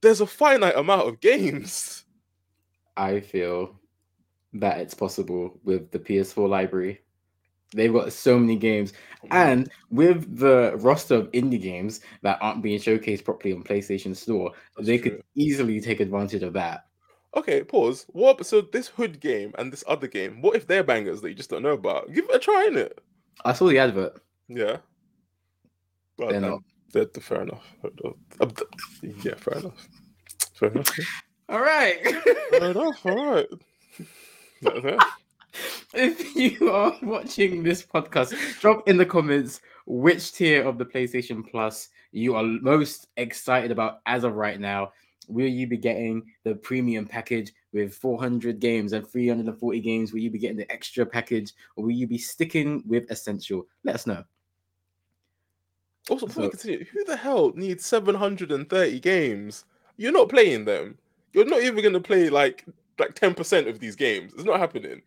[0.01, 2.02] there's a finite amount of games
[2.97, 3.79] I feel
[4.53, 7.01] that it's possible with the PS4 library.
[7.75, 8.93] They've got so many games,
[9.31, 14.51] and with the roster of indie games that aren't being showcased properly on PlayStation Store,
[14.75, 15.11] That's they true.
[15.11, 16.85] could easily take advantage of that.
[17.35, 18.05] Okay, pause.
[18.09, 18.45] What?
[18.45, 20.39] So this hood game and this other game.
[20.39, 22.13] What if they're bangers that you just don't know about?
[22.13, 22.99] Give it a try, in it.
[23.43, 24.21] I saw the advert.
[24.47, 24.77] Yeah.
[26.19, 26.59] Well, They're not.
[26.91, 27.65] They're, they're fair enough.
[29.01, 29.87] Yeah, fair enough.
[30.53, 30.99] Fair enough.
[31.53, 32.01] All right.
[32.49, 33.05] Fair enough.
[33.05, 34.99] All right.
[35.93, 41.47] If you are watching this podcast, drop in the comments which tier of the PlayStation
[41.47, 44.93] Plus you are most excited about as of right now.
[45.27, 50.11] Will you be getting the premium package with 400 games and 340 games?
[50.11, 53.67] Will you be getting the extra package or will you be sticking with Essential?
[53.83, 54.23] Let us know.
[56.09, 59.65] Also, before we continue, who the hell needs 730 games?
[59.97, 60.97] You're not playing them.
[61.33, 62.65] You're not even going to play like
[62.99, 64.33] like 10% of these games.
[64.33, 65.01] It's not happening.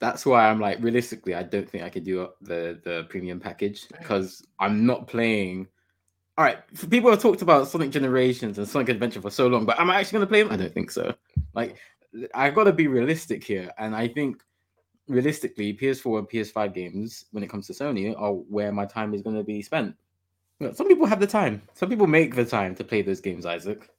[0.00, 3.86] That's why I'm like, realistically, I don't think I could do the the premium package
[3.88, 5.68] because I'm not playing.
[6.36, 9.64] All right, for people have talked about Sonic Generations and Sonic Adventure for so long,
[9.64, 10.52] but am I actually going to play them?
[10.52, 11.14] I don't think so.
[11.54, 11.76] Like,
[12.34, 14.42] I've got to be realistic here, and I think
[15.06, 19.22] realistically, PS4 and PS5 games, when it comes to Sony, are where my time is
[19.22, 19.94] going to be spent.
[20.58, 21.62] You know, some people have the time.
[21.74, 23.90] Some people make the time to play those games, Isaac.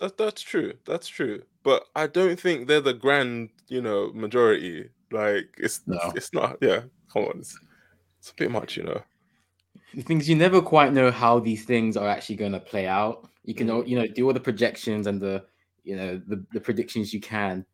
[0.00, 0.74] That's that's true.
[0.86, 1.42] That's true.
[1.62, 4.90] But I don't think they're the grand, you know, majority.
[5.10, 5.98] Like it's No.
[6.14, 6.58] it's not.
[6.60, 7.56] Yeah, come on, it's,
[8.18, 9.00] it's a bit much, you know.
[9.94, 13.28] the things you never quite know how these things are actually going to play out.
[13.44, 13.86] You can, Mm.
[13.88, 15.44] you know, do all the projections and the,
[15.84, 17.64] you know, the, the predictions you can,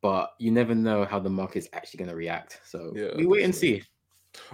[0.00, 2.60] but you never know how the market's actually going to react.
[2.64, 3.82] So Yeah, we wait and see.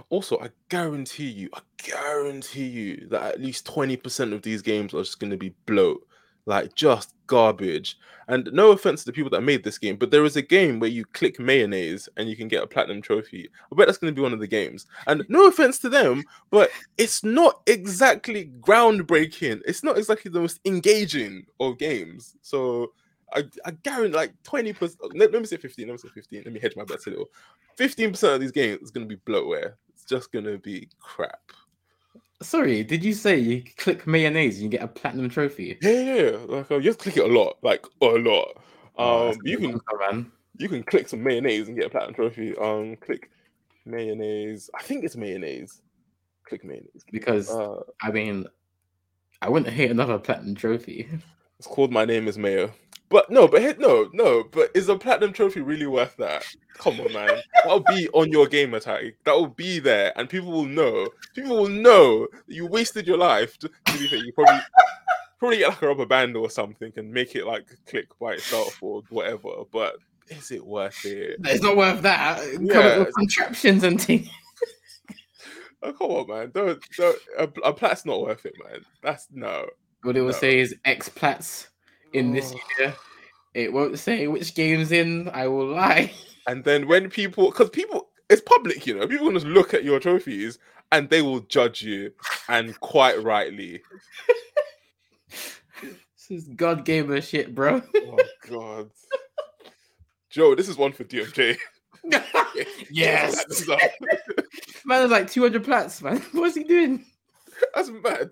[0.09, 5.03] Also, I guarantee you, I guarantee you that at least 20% of these games are
[5.03, 6.05] just going to be bloat,
[6.45, 7.97] like just garbage.
[8.27, 10.79] And no offense to the people that made this game, but there is a game
[10.79, 13.49] where you click mayonnaise and you can get a platinum trophy.
[13.71, 14.85] I bet that's going to be one of the games.
[15.07, 19.61] And no offense to them, but it's not exactly groundbreaking.
[19.65, 22.35] It's not exactly the most engaging of games.
[22.43, 22.91] So
[23.33, 24.95] I, I guarantee like 20%.
[25.15, 25.87] Let, let me say 15.
[25.87, 26.43] Let me say 15.
[26.45, 27.29] Let me hedge my bets a little.
[27.79, 29.73] 15% of these games is going to be bloatware.
[29.93, 31.41] It's just going to be crap.
[32.41, 35.77] Sorry, did you say you click mayonnaise and you get a platinum trophy?
[35.81, 36.37] Yeah, yeah, yeah.
[36.47, 38.57] Like uh, you just click it a lot, like a lot.
[38.97, 40.31] Oh, Um, that's you can man.
[40.57, 42.55] you can click some mayonnaise and get a platinum trophy.
[42.57, 43.29] Um, click
[43.85, 44.69] mayonnaise.
[44.73, 45.81] I think it's mayonnaise.
[46.47, 47.03] Click mayonnaise.
[47.11, 48.45] because Uh, I mean,
[49.41, 51.09] I wouldn't hate another platinum trophy.
[51.59, 52.71] it's called My Name Is Mayo.
[53.09, 54.43] But no, but hit no, no.
[54.43, 56.43] But is a platinum trophy really worth that?
[56.75, 57.41] Come on, man.
[57.63, 59.15] That'll be on your gamer tag.
[59.25, 61.09] That will be there, and people will know.
[61.33, 63.57] People will know that you wasted your life.
[63.59, 64.59] To, to be fair, you probably
[65.39, 68.77] probably get like a rubber band or something and make it like click by itself
[68.81, 69.49] or whatever.
[69.71, 69.95] But
[70.27, 71.39] is it worth it?
[71.45, 72.37] It's not worth that.
[72.53, 73.05] Come Yeah.
[73.15, 74.29] contraptions and things.
[75.81, 76.51] Oh, come on, man.
[76.53, 78.81] Don't, don't a, a plat's not worth it, man.
[79.01, 79.65] That's no.
[80.01, 80.33] What it will No.
[80.37, 81.69] say is X Plats
[82.13, 82.59] in this Oh.
[82.79, 82.95] year.
[83.53, 85.29] It won't say which game's in.
[85.29, 86.13] I will lie.
[86.47, 89.83] And then when people, because people, it's public, you know, people can just look at
[89.83, 90.59] your trophies
[90.91, 92.11] and they will judge you,
[92.47, 93.81] and quite rightly.
[96.29, 97.81] This is God gamer shit, bro.
[97.95, 98.17] Oh
[98.47, 98.91] God,
[100.29, 101.57] Joe, this is one for DMJ.
[102.91, 103.43] yes.
[104.85, 106.21] Man is like 200 plats, man.
[106.33, 107.05] What's he doing?
[107.73, 108.29] that's mad.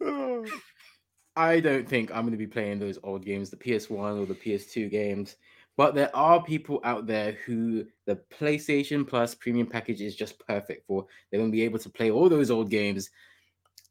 [0.00, 0.44] Oh,
[1.36, 4.34] I don't think I'm going to be playing those old games, the PS1 or the
[4.34, 5.36] PS2 games.
[5.76, 10.86] But there are people out there who the PlayStation Plus premium package is just perfect
[10.86, 11.06] for.
[11.30, 13.08] They're going to be able to play all those old games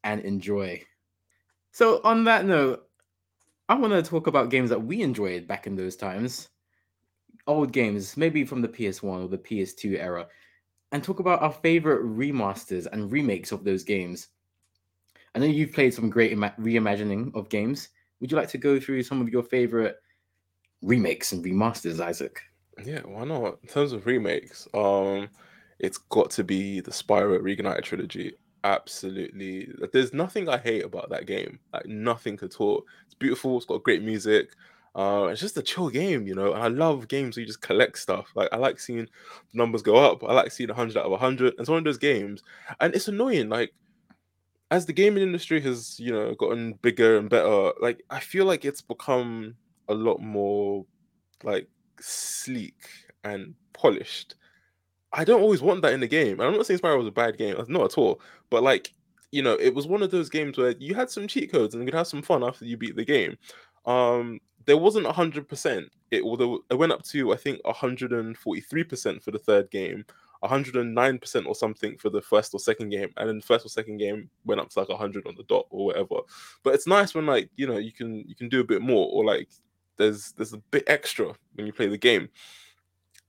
[0.04, 0.82] and enjoy.
[1.72, 2.86] So, on that note,
[3.68, 6.50] I want to talk about games that we enjoyed back in those times.
[7.46, 10.28] Old games, maybe from the PS1 or the PS2 era,
[10.92, 14.28] and talk about our favorite remasters and remakes of those games.
[15.34, 17.88] I know you've played some great ima- reimagining of games.
[18.20, 19.96] Would you like to go through some of your favorite
[20.82, 22.40] remakes and remasters, Isaac?
[22.84, 23.58] yeah, why not?
[23.62, 25.28] In terms of remakes, um,
[25.78, 28.34] it's got to be the Spyro Reignited trilogy.
[28.64, 31.58] Absolutely, there's nothing I hate about that game.
[31.72, 32.84] Like nothing at all.
[33.06, 33.56] It's beautiful.
[33.56, 34.50] It's got great music.
[34.94, 36.52] Uh, it's just a chill game, you know.
[36.52, 38.30] And I love games where you just collect stuff.
[38.34, 39.08] Like I like seeing
[39.52, 40.22] numbers go up.
[40.22, 41.54] I like seeing 100 out of 100.
[41.54, 42.42] And it's one of those games,
[42.80, 43.48] and it's annoying.
[43.48, 43.72] Like
[44.72, 47.72] as the gaming industry has, you know, gotten bigger and better.
[47.80, 49.54] Like I feel like it's become
[49.88, 50.86] a lot more
[51.44, 51.68] like
[52.00, 52.88] sleek
[53.22, 54.36] and polished.
[55.12, 56.40] I don't always want that in the game.
[56.40, 58.22] And I'm not saying Spyro was a bad game, not at all.
[58.48, 58.94] But like,
[59.30, 61.82] you know, it was one of those games where you had some cheat codes and
[61.82, 63.36] you could have some fun after you beat the game.
[63.84, 65.90] Um, there wasn't hundred percent.
[66.10, 70.06] It although it went up to I think 143 percent for the third game,
[70.42, 73.68] 109 percent or something for the first or second game, and then the first or
[73.68, 76.16] second game went up to like 100 on the dot or whatever.
[76.62, 79.08] But it's nice when like you know you can you can do a bit more
[79.12, 79.48] or like
[79.96, 82.28] there's there's a bit extra when you play the game.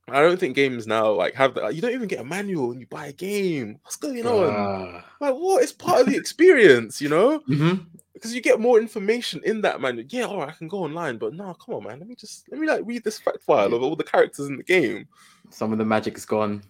[0.09, 1.75] I don't think games now like have that.
[1.75, 3.79] You don't even get a manual when you buy a game.
[3.83, 4.49] What's going on?
[4.49, 5.63] Uh, Like, what?
[5.63, 7.39] It's part of the experience, you know?
[7.47, 7.85] mhm.
[8.13, 10.05] Because you get more information in that manual.
[10.09, 11.99] Yeah, all right, I can go online, but no, come on, man.
[11.99, 14.57] Let me just let me like read this fact file of all the characters in
[14.57, 15.07] the game.
[15.49, 16.63] Some of the magic is gone.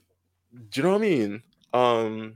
[0.54, 1.44] Do you know what I mean?
[1.74, 2.36] Um,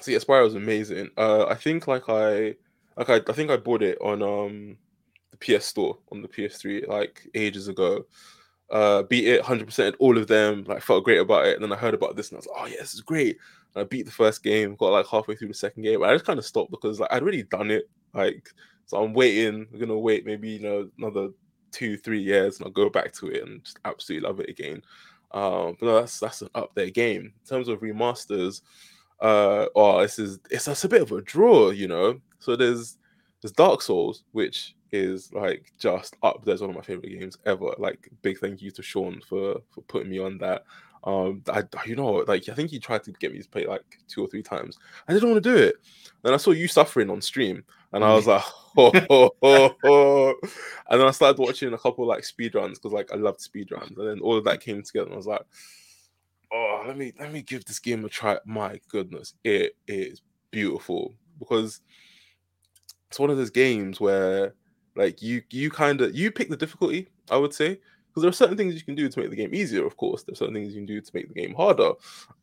[0.00, 1.10] so yeah, Spyro was amazing.
[1.16, 2.54] Uh, I think like I,
[2.96, 4.76] like I, I think I bought it on um
[5.30, 8.06] the PS Store on the PS3 like ages ago.
[8.70, 10.64] Uh, beat it 100% all of them.
[10.66, 11.54] Like felt great about it.
[11.54, 13.38] And then I heard about this and I was like, oh yeah, this is great.
[13.74, 16.02] And I beat the first game, got like halfway through the second game.
[16.02, 17.88] I just kind of stopped because like I'd already done it.
[18.14, 18.50] Like
[18.86, 19.66] so, I'm waiting.
[19.72, 21.28] I'm gonna wait maybe you know another
[21.70, 24.82] two, three years, and I'll go back to it and just absolutely love it again.
[25.32, 28.62] Um, but no, that's that's an up there game in terms of remasters.
[29.20, 32.20] Uh, oh, this is it's just a bit of a draw, you know.
[32.38, 32.98] So there's
[33.42, 37.74] there's Dark Souls, which is like just up there's one of my favorite games ever.
[37.78, 40.64] Like big thank you to Sean for for putting me on that.
[41.04, 43.84] Um, I you know like I think he tried to get me to play like
[44.08, 44.78] two or three times.
[45.06, 45.76] I didn't want to do it.
[46.22, 48.42] Then I saw you suffering on stream, and I was like,
[48.76, 50.34] oh, oh, oh, oh.
[50.90, 53.70] and then I started watching a couple like speed runs because like I loved speed
[53.70, 55.42] runs, and then all of that came together, and I was like,
[56.52, 58.38] oh, let me let me give this game a try.
[58.44, 61.80] My goodness, it is beautiful because
[63.08, 64.54] it's one of those games where
[64.96, 68.32] like you you kind of you pick the difficulty i would say because there are
[68.32, 70.22] certain things you can do to make the game easier of course.
[70.22, 71.92] There's certain things you can do to make the game harder.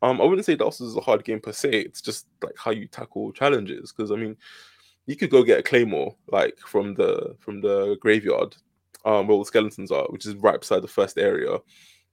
[0.01, 1.69] Um i wouldn't say Dark Souls is a hard game per se.
[1.69, 3.91] It's just like how you tackle challenges.
[3.91, 4.38] Because i mean
[5.06, 8.56] you could go get a claymore like from the from the graveyard
[9.06, 11.58] um where all the skeletons are which is right beside the first area.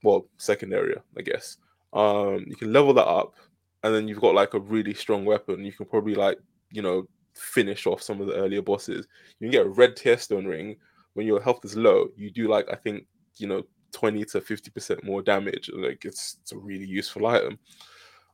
[0.03, 1.57] Well second area i guess.
[1.93, 3.35] Um you can level that up
[3.83, 5.63] and then you've got like a really strong weapon.
[5.63, 6.39] You can probably like
[6.71, 9.07] you know finish off some of the earlier bosses.
[9.39, 10.77] You can get a red tearstone ring.
[11.15, 12.07] When your health is low.
[12.15, 13.05] You do like I think
[13.37, 15.69] you know twenty to fifty percent more damage.
[15.73, 17.59] Like it's it's a really useful item.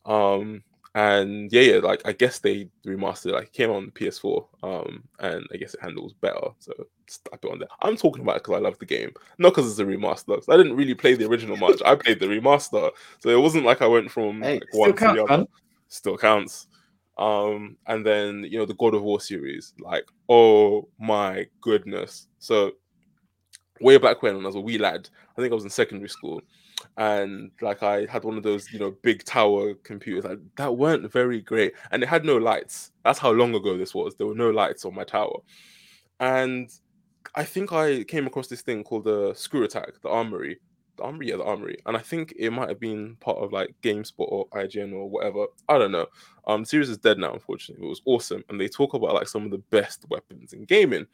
[0.06, 0.64] Um
[0.96, 3.34] and yeah, yeah, like I guess they remastered.
[3.34, 6.48] Like it came on the PS4, um, and I guess it handles better.
[6.58, 6.74] So
[7.08, 7.68] stop it on there.
[7.82, 10.42] I'm talking about it because I love the game, not because it's a remaster.
[10.50, 11.80] I didn't really play the original much.
[11.86, 15.14] I played the remaster, so it wasn't like I went from Hey, like, one to
[15.14, 15.48] the other man.
[15.90, 16.68] still counts.
[17.20, 22.28] Um, and then you know the God of War series, like oh my goodness.
[22.40, 22.72] So
[23.82, 26.10] way back when, when I was a wee lad, I think I was in secondary
[26.10, 26.42] school,
[26.98, 31.12] and like I had one of those you know big tower computers like, that weren't
[31.12, 32.92] very great, and it had no lights.
[33.04, 34.16] That's how long ago this was.
[34.16, 35.40] There were no lights on my tower,
[36.20, 36.70] and
[37.36, 40.60] I think I came across this thing called the ScrewAttack, the Armory,
[40.98, 43.76] the Armory, yeah, the Armory, and I think it might have been part of like
[43.82, 45.46] GameSpot or IGN or whatever.
[45.68, 46.08] I don't know.
[46.48, 47.86] Um, series is dead now, unfortunately.
[47.86, 51.08] It was awesome, and they talk about like some of the best weapons in gaming.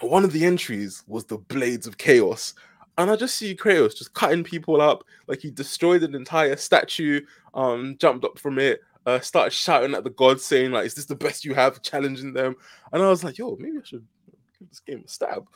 [0.00, 2.54] One of the entries was the Blades of Chaos,
[2.98, 7.20] and I just see Kratos just cutting people up, like he destroyed an entire statue,
[7.54, 11.06] um, jumped up from it, uh, started shouting at the gods, saying like, "Is this
[11.06, 12.56] the best you have?" Challenging them,
[12.92, 14.06] and I was like, "Yo, maybe I should
[14.58, 15.46] give this game a stab."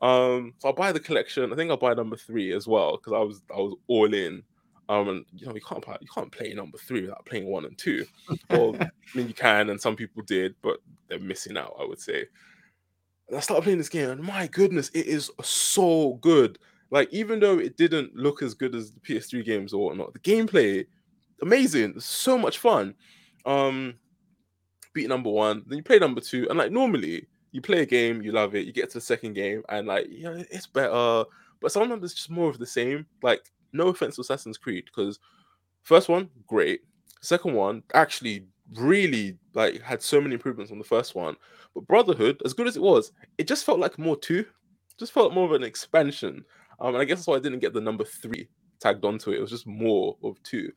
[0.00, 1.52] Um, so I'll buy the collection.
[1.52, 4.42] I think I'll buy number three as well because I was I was all in.
[4.88, 7.64] Um, and you know you can't play, you can't play number three without playing one
[7.64, 8.04] and two.
[8.50, 10.78] Well, I mean you can, and some people did, but
[11.08, 11.76] they're missing out.
[11.80, 12.26] I would say.
[13.34, 16.58] I started playing this game, and my goodness, it is so good.
[16.90, 20.18] Like even though it didn't look as good as the PS3 games or whatnot, the
[20.18, 20.84] gameplay
[21.42, 22.94] amazing, so much fun.
[23.44, 23.94] Um,
[24.94, 28.22] beat number one, then you play number two, and like normally you play a game,
[28.22, 31.24] you love it, you get to the second game, and like yeah, it's better,
[31.60, 33.06] but sometimes it's just more of the same.
[33.22, 35.18] Like no offense to Assassin's Creed, because
[35.82, 36.80] first one great,
[37.20, 41.36] second one actually really like had so many improvements on the first one,
[41.74, 44.44] but Brotherhood, as good as it was, it just felt like more two,
[44.98, 46.44] just felt more of an expansion.
[46.80, 48.48] Um, and I guess that's why I didn't get the number three
[48.80, 49.38] tagged onto it.
[49.38, 50.72] It was just more of two.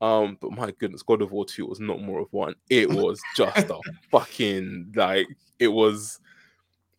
[0.00, 2.54] Um, but my goodness, God of War 2 was not more of one.
[2.68, 3.78] It was just a
[4.10, 5.28] fucking like
[5.60, 6.18] it was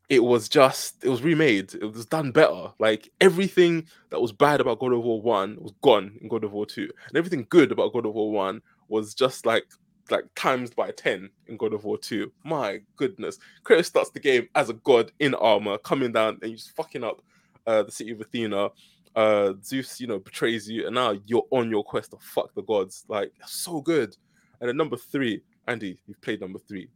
[0.10, 1.74] it was just it was remade.
[1.74, 2.72] It was done better.
[2.80, 6.54] Like everything that was bad about God of War One was gone in God of
[6.54, 9.66] War Two, and everything good about God of War One was just like
[10.10, 12.32] like times by 10 in God of War 2.
[12.44, 13.40] My goodness.
[13.64, 17.22] Kratos starts the game as a god in armor, coming down and he's fucking up
[17.68, 18.70] uh, the city of Athena.
[19.16, 22.64] Uh, Zeus, you know, betrays you, and now you're on your quest to fuck the
[22.64, 23.06] gods.
[23.08, 24.18] Like, so good.
[24.60, 26.90] And then number three, Andy, you've played number three.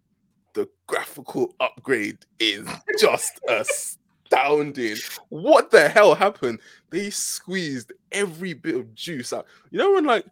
[0.54, 2.68] The graphical upgrade is
[3.00, 4.98] just astounding.
[5.30, 6.60] What the hell happened?
[6.90, 9.46] They squeezed every bit of juice out.
[9.70, 10.26] You know when like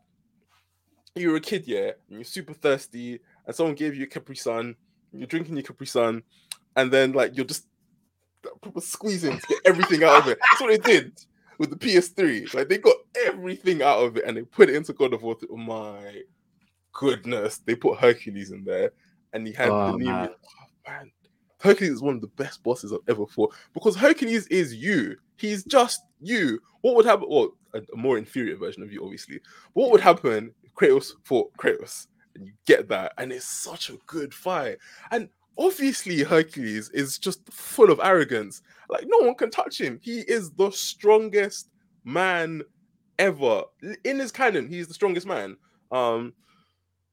[1.16, 4.36] you were a kid, yeah, and you're super thirsty, and someone gave you a Capri
[4.36, 4.76] Sun,
[5.14, 6.24] you're drinking your Capri Sun,
[6.76, 7.68] and then like you're just
[8.62, 10.38] proper squeezing to get everything out of it.
[10.42, 11.14] That's what they did
[11.58, 12.54] with the PS3.
[12.54, 15.38] Like they got everything out of it and they put it into God of War.
[15.50, 16.22] Oh my
[16.92, 18.92] goodness, they put Hercules in there,
[19.34, 20.06] and he had oh, the new.
[20.06, 20.30] Man.
[20.30, 21.12] Oh, man.
[21.60, 25.16] Hercules is one of the best bosses I've ever fought because Hercules is you.
[25.38, 26.60] He's just you.
[26.82, 27.28] What would happen?
[27.30, 29.40] Well, a, a more inferior version of you, obviously.
[29.74, 32.08] But what would happen Kratos fought Kratos?
[32.36, 34.78] And you get that, and it's such a good fight.
[35.12, 38.62] And obviously, Hercules is just full of arrogance.
[38.90, 40.00] Like no one can touch him.
[40.02, 41.70] He is the strongest
[42.04, 42.62] man
[43.18, 43.64] ever
[44.04, 44.68] in his canon.
[44.68, 45.56] He's the strongest man.
[45.92, 46.34] Um,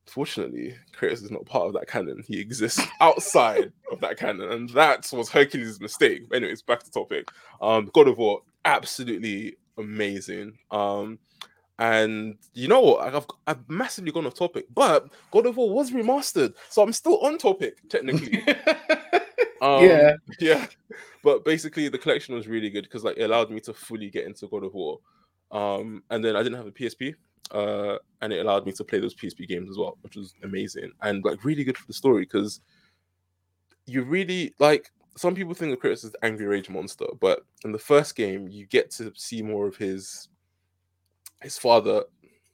[0.07, 2.25] Fortunately, Kratos is not part of that canon.
[2.27, 6.22] He exists outside of that canon, and that was Hercules' mistake.
[6.35, 7.29] Anyways, back to topic.
[7.61, 10.59] Um, God of War, absolutely amazing.
[10.70, 11.18] Um,
[11.79, 13.15] and you know what?
[13.15, 17.19] I've I've massively gone off topic, but God of War was remastered, so I'm still
[17.21, 18.43] on topic technically.
[19.63, 20.67] um, yeah, yeah.
[21.23, 24.27] But basically, the collection was really good because like it allowed me to fully get
[24.27, 24.99] into God of War.
[25.51, 27.15] Um, and then I didn't have a PSP,
[27.51, 30.93] uh, and it allowed me to play those PSP games as well, which was amazing
[31.03, 32.61] and like really good for the story because
[33.87, 34.91] you really like.
[35.15, 38.49] Some people think of Kratos as the angry rage monster, but in the first game,
[38.49, 40.29] you get to see more of his
[41.43, 42.05] his father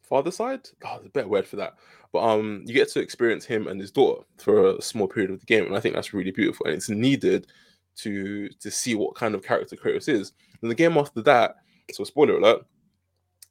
[0.08, 0.68] father side.
[0.84, 1.74] Oh, there's a better word for that.
[2.12, 5.40] But um, you get to experience him and his daughter for a small period of
[5.40, 7.46] the game, and I think that's really beautiful, and it's needed
[7.96, 10.32] to to see what kind of character Kratos is.
[10.62, 11.56] And the game after that,
[11.92, 12.64] so spoiler alert,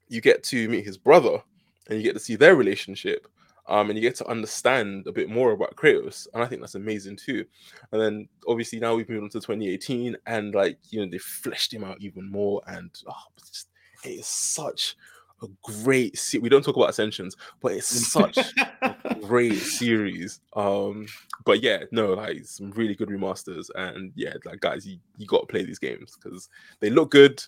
[0.10, 1.42] you get to meet his brother
[1.88, 3.28] and you get to see their relationship.
[3.70, 6.76] Um, and you get to understand a bit more about Kratos, and I think that's
[6.76, 7.44] amazing too.
[7.92, 11.74] And then obviously now we've moved on to 2018, and like you know they fleshed
[11.74, 13.66] him out even more, and oh, it's
[14.06, 14.96] it is such
[15.44, 15.48] a
[15.84, 18.38] great se- we don't talk about ascensions but it's such
[18.82, 21.06] a great series um
[21.46, 25.42] but yeah no like some really good remasters and yeah like guys you, you got
[25.42, 27.42] to play these games because they look good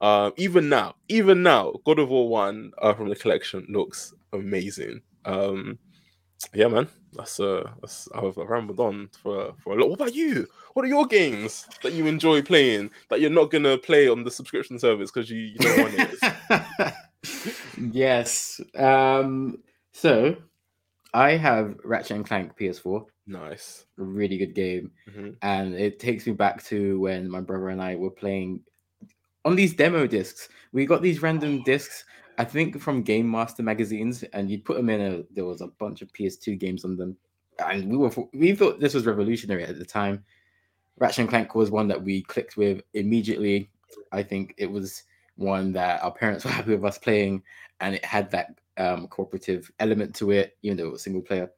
[0.00, 5.02] um, even now, even now, God of War One uh, from the collection looks amazing.
[5.26, 5.78] Um,
[6.54, 9.90] yeah, man, that's uh, that's I've rambled on for for a lot.
[9.90, 10.46] What about you?
[10.72, 14.30] What are your games that you enjoy playing that you're not gonna play on the
[14.30, 16.94] subscription service because you, you don't want it?
[17.78, 18.60] yes.
[18.76, 19.58] Um.
[19.92, 20.36] So,
[21.12, 23.04] I have Ratchet and Clank PS4.
[23.26, 23.84] Nice.
[23.98, 25.30] A really good game, mm-hmm.
[25.42, 28.62] and it takes me back to when my brother and I were playing
[29.44, 32.04] on these demo discs, we got these random discs,
[32.38, 35.66] I think from Game Master magazines, and you'd put them in a there was a
[35.66, 37.16] bunch of PS2 games on them.
[37.58, 40.24] And we were we thought this was revolutionary at the time.
[40.98, 43.70] Ratchet and Clank was one that we clicked with immediately.
[44.12, 45.04] I think it was
[45.40, 47.42] one that our parents were happy with us playing,
[47.80, 51.50] and it had that um, cooperative element to it, even though it was single player.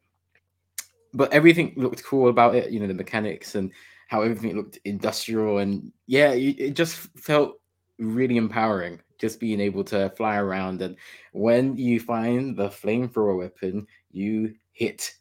[1.14, 3.70] But everything looked cool about it, you know, the mechanics and
[4.08, 7.58] how everything looked industrial, and yeah, it just felt
[7.98, 10.96] really empowering just being able to fly around and
[11.32, 15.14] when you find the flamethrower weapon you hit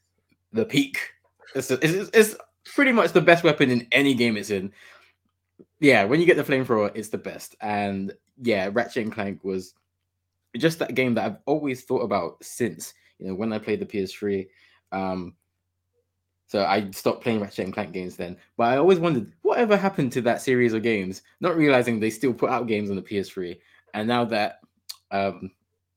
[0.54, 0.98] the peak
[1.56, 2.36] it's, it's, it's,
[2.74, 4.72] pretty much the best weapon in any game it's in
[5.80, 9.74] yeah when you get the flamethrower it's the best and yeah ratchet and clank was
[10.58, 13.86] just that game that i've always thought about since you know when i played the
[13.86, 14.48] ps3
[14.92, 15.34] um
[16.52, 18.36] so I stopped playing Ratchet and Clank games then.
[18.58, 22.34] But I always wondered whatever happened to that series of games, not realizing they still
[22.34, 23.58] put out games on the PS3.
[23.94, 24.60] And now that
[25.12, 25.52] um,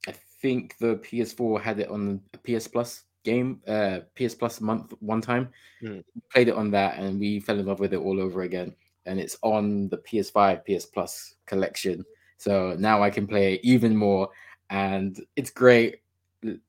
[0.06, 4.94] I think the PS4 had it on the PS Plus game, uh, PS Plus month
[5.00, 5.48] one time,
[5.82, 6.04] mm.
[6.30, 8.76] played it on that, and we fell in love with it all over again.
[9.06, 12.04] And it's on the PS5 PS Plus collection.
[12.44, 14.28] So now I can play even more,
[14.68, 16.02] and it's great.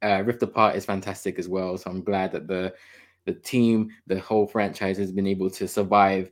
[0.01, 1.78] Uh, Rift Apart is fantastic as well.
[1.78, 2.73] So I'm glad that the
[3.26, 6.32] the team, the whole franchise has been able to survive.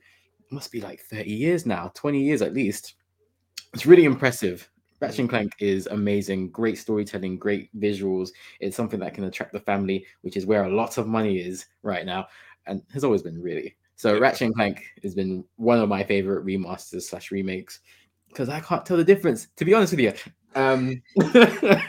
[0.50, 2.94] must be like 30 years now, 20 years at least.
[3.74, 4.70] It's really impressive.
[5.02, 8.30] Ratchet and Clank is amazing, great storytelling, great visuals.
[8.62, 11.66] It's something that can attract the family, which is where a lot of money is
[11.82, 12.28] right now,
[12.66, 13.76] and has always been really.
[13.98, 14.20] So Yeah.
[14.20, 17.82] Ratchet and Clank has been one of my favorite remasters slash remakes
[18.34, 19.48] because I can't tell the difference.
[19.58, 20.14] To be honest with you,
[20.56, 21.02] um,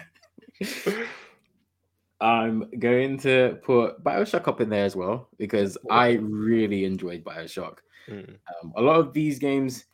[2.20, 7.78] I'm going to put Bioshock up in there as well because I really enjoyed Bioshock.
[8.08, 8.36] Mm.
[8.62, 9.84] Um, a lot of these games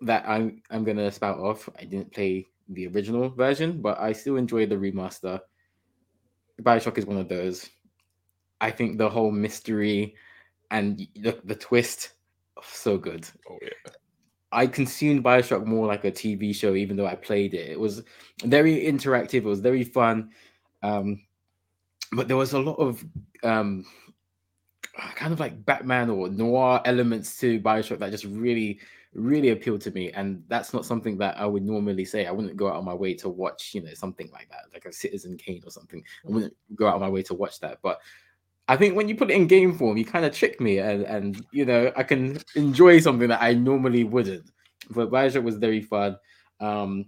[0.00, 4.36] that I'm I'm gonna spout off, I didn't play the original version, but I still
[4.36, 5.40] enjoy the remaster.
[6.62, 7.68] Bioshock is one of those.
[8.60, 10.16] I think the whole mystery
[10.70, 12.14] and the, the twist,
[12.62, 13.28] so good.
[13.48, 13.92] Oh yeah.
[14.50, 17.70] I consumed Bioshock more like a TV show, even though I played it.
[17.70, 18.02] It was
[18.44, 19.34] very interactive.
[19.34, 20.30] It was very fun,
[20.82, 21.20] um,
[22.12, 23.04] but there was a lot of
[23.42, 23.84] um,
[25.14, 28.80] kind of like Batman or noir elements to Bioshock that just really,
[29.12, 30.12] really appealed to me.
[30.12, 32.26] And that's not something that I would normally say.
[32.26, 34.86] I wouldn't go out of my way to watch, you know, something like that, like
[34.86, 36.02] a Citizen Kane or something.
[36.26, 38.00] I wouldn't go out of my way to watch that, but.
[38.68, 41.02] I think when you put it in game form, you kind of trick me, and,
[41.04, 44.50] and you know I can enjoy something that I normally wouldn't.
[44.90, 46.18] But Bioshock was very fun.
[46.60, 47.06] Um,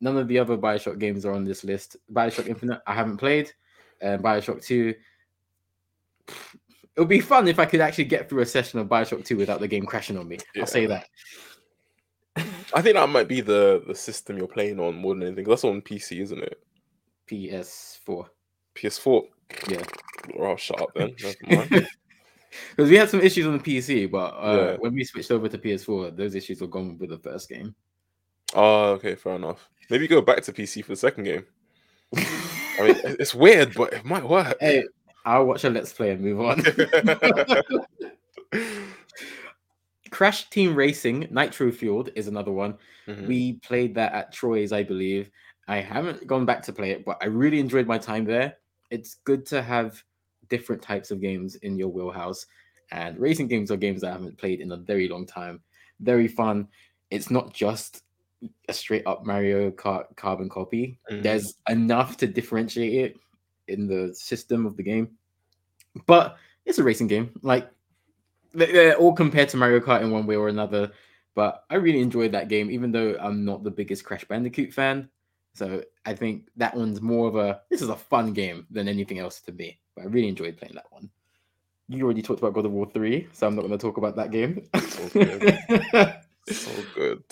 [0.00, 1.96] none of the other Bioshock games are on this list.
[2.12, 3.52] Bioshock Infinite, I haven't played.
[4.00, 4.94] And Bioshock 2.
[6.28, 9.36] It would be fun if I could actually get through a session of Bioshock 2
[9.36, 10.38] without the game crashing on me.
[10.56, 11.08] I'll say that.
[12.74, 15.44] I think that might be the the system you're playing on more than anything.
[15.44, 16.60] That's on PC, isn't it?
[17.28, 18.26] PS4.
[18.74, 19.22] PS4.
[19.68, 19.82] Yeah.
[20.36, 21.14] Or I'll shut up then.
[21.16, 21.86] Because
[22.90, 24.76] we had some issues on the PC, but uh, Yeah.
[24.78, 27.74] when we switched over to PS4, those issues were gone with the first game.
[28.54, 29.68] oh, okay, fair enough.
[29.90, 31.44] Maybe go back to PC for the second game.
[32.16, 34.56] I mean, it's weird, but it might work.
[34.60, 34.84] hey,
[35.24, 36.62] I'll watch a Let's Play and move on.
[40.10, 42.78] Crash Team Racing Nitro Fueled is another one.
[43.08, 43.26] Mhm.
[43.26, 45.30] We played that at Troy's, I believe.
[45.66, 48.56] I haven't gone back to play it, but I really enjoyed my time there.
[48.94, 50.00] It's good to have
[50.48, 52.46] different types of games in your wheelhouse.
[52.92, 55.60] And racing games are games that I haven't played in a very long time.
[55.98, 56.68] Very fun.
[57.10, 58.04] It's not just
[58.68, 61.00] a straight up Mario Kart carbon copy.
[61.10, 61.22] Mhm.
[61.24, 63.20] There's enough to differentiate it
[63.66, 65.18] in the system of the game.
[66.06, 67.30] But it's a racing game.
[67.42, 67.68] Like
[68.52, 70.92] they're all compared to Mario Kart in one way or another.
[71.34, 75.08] But I really enjoyed that game, even though I'm not the biggest Crash Bandicoot fan.
[75.54, 79.18] So I think that one's more of a this is a fun game than anything
[79.18, 79.78] else to me.
[79.94, 81.08] But I really enjoyed playing that one.
[81.88, 84.16] You already talked about God of War 3, so I'm not going to talk about
[84.16, 84.66] that game.
[84.74, 85.10] So
[86.94, 87.24] good.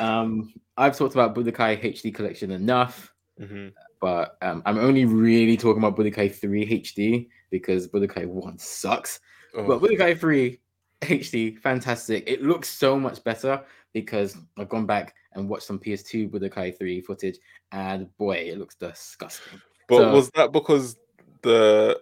[0.00, 3.68] um, I've talked about Budokai HD Collection enough, hmm
[4.00, 9.20] but um, I'm only really talking about Budokai 3 HD because Budokai 1 sucks.
[9.54, 10.58] Oh, But Budokai 3
[11.02, 12.24] HD, fantastic.
[12.26, 13.62] It looks so much better
[13.92, 17.38] because I've gone back and watched some PS2 with Budokai 3 footage,
[17.72, 19.60] and boy, it looks disgusting.
[19.88, 20.96] but so- was that because
[21.42, 22.00] the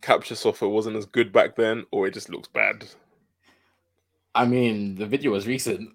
[0.00, 2.84] capture software wasn't as good back then, or it just looks bad?
[4.34, 5.90] I mean, the video was recent.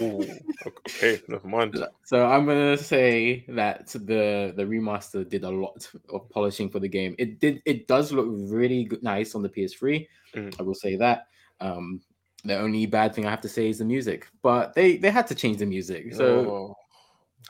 [0.00, 0.26] Ooh,
[0.66, 1.82] okay, never mind.
[2.04, 6.88] so I'm gonna say that the the remaster did a lot of polishing for the
[6.88, 7.14] game.
[7.18, 10.06] It did it does look really good, nice on the PS3.
[10.34, 10.54] Mm.
[10.58, 11.26] I will say that.
[11.60, 12.00] Um,
[12.44, 15.26] the only bad thing I have to say is the music, but they they had
[15.28, 16.76] to change the music, so Oh.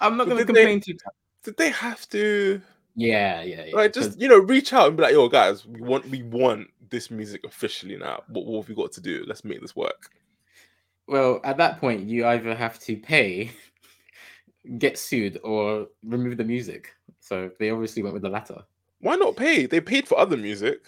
[0.00, 0.94] I'm not did they- complain too.
[0.94, 1.14] Much.
[1.44, 2.60] Did they have to
[2.96, 3.74] Yeah, yeah, yeah.
[3.76, 6.68] like just you know reach out and be like, yo, guys, we want we want
[6.90, 8.22] this music officially now.
[8.28, 9.24] What, what have we got to do?
[9.26, 10.10] Let's make this work.
[11.06, 13.50] Well, at that point, you either have to pay,
[14.78, 16.92] get sued, or remove the music.
[17.20, 18.62] So they obviously went with the latter.
[19.00, 19.66] Why not pay?
[19.66, 20.82] They paid for other music.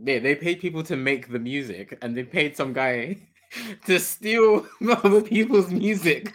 [0.00, 3.16] They they paid people to make the music, and they paid some guy
[3.86, 6.32] to steal other people's music.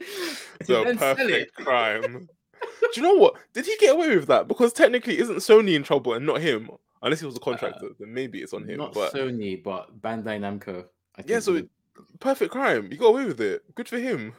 [0.00, 1.16] It's and a then sell it.
[1.18, 2.28] perfect crime.
[2.62, 3.34] Do you know what?
[3.52, 4.48] Did he get away with that?
[4.48, 6.70] Because technically, isn't Sony in trouble and not him?
[7.02, 8.80] Unless he was a contractor, then maybe it's on him.
[8.80, 10.84] Uh, Not but Sony, but Bandai Namco.
[11.18, 11.60] I yeah, so
[12.18, 12.88] perfect crime.
[12.90, 13.62] You got away with it.
[13.74, 14.32] Good for him.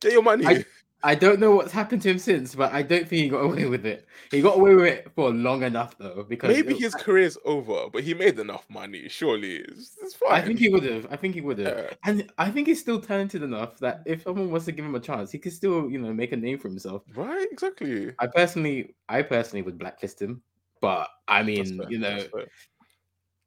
[0.00, 0.46] Get your money.
[0.46, 0.64] I-
[1.06, 3.66] I don't know what's happened to him since, but I don't think he got away
[3.66, 4.06] with it.
[4.30, 7.90] He got away with it for long enough though, because Maybe it- his career's over,
[7.92, 9.08] but he made enough money.
[9.08, 10.32] Surely, it's, it's fine.
[10.32, 11.06] I think he would have.
[11.10, 11.76] I think he would have.
[11.76, 11.90] Yeah.
[12.04, 15.00] And I think he's still talented enough that if someone wants to give him a
[15.00, 17.02] chance, he could still, you know, make a name for himself.
[17.14, 17.46] Right?
[17.52, 18.12] Exactly.
[18.18, 20.42] I personally, I personally would blacklist him,
[20.80, 22.24] but I mean, fair, you know,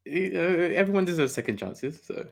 [0.05, 1.99] you know, everyone deserves second chances.
[2.03, 2.28] So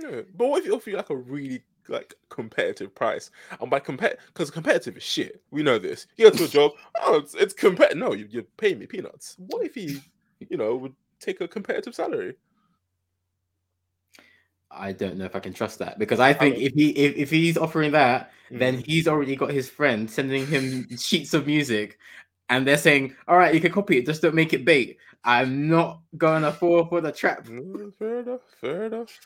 [0.00, 0.22] Yeah.
[0.36, 3.30] But what if you offer you like a really like competitive price?
[3.60, 5.42] And by compet, because competitive is shit.
[5.50, 6.06] We know this.
[6.16, 6.72] You go to a job.
[7.00, 7.98] Oh, it's, it's competitive.
[7.98, 9.36] No, you, you're paying me peanuts.
[9.38, 10.00] What if he,
[10.50, 12.34] you know, would take a competitive salary?
[14.70, 17.16] I don't know if I can trust that because I think mean- if he if,
[17.16, 18.86] if he's offering that, then Mm.
[18.86, 21.98] he's already got his friend sending him sheets of music
[22.50, 25.68] and they're saying, "All right, you can copy it, just don't make it bait." I'm
[25.68, 27.46] not gonna fall for the trap.
[27.46, 28.40] Mm, fair enough.
[28.60, 29.20] Fair enough.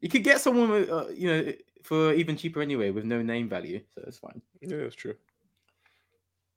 [0.00, 1.52] You could get someone, with, uh, you know,
[1.86, 4.42] for even cheaper anyway, with no name value, so it's fine.
[4.60, 5.14] Yeah, that's true.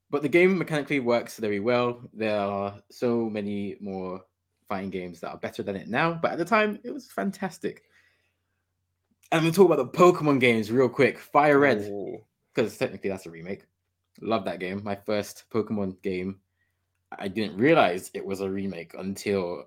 [0.09, 2.01] But the game mechanically works very well.
[2.13, 4.21] There are so many more
[4.67, 7.83] fighting games that are better than it now, but at the time, it was fantastic.
[9.31, 11.19] And we'll talk about the Pokemon games real quick.
[11.19, 11.91] Fire Red,
[12.53, 13.65] because technically that's a remake.
[14.21, 14.83] Love that game.
[14.83, 16.39] My first Pokemon game.
[17.17, 19.65] I didn't realize it was a remake until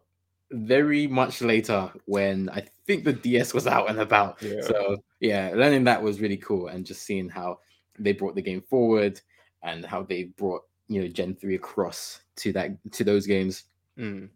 [0.53, 4.41] very much later when I think the DS was out and about.
[4.43, 4.63] Yeah.
[4.63, 7.59] So yeah, learning that was really cool and just seeing how
[7.99, 9.21] they brought the game forward
[9.63, 13.65] and how they brought you know Gen 3 across to that to those games.
[13.99, 14.29] Mm.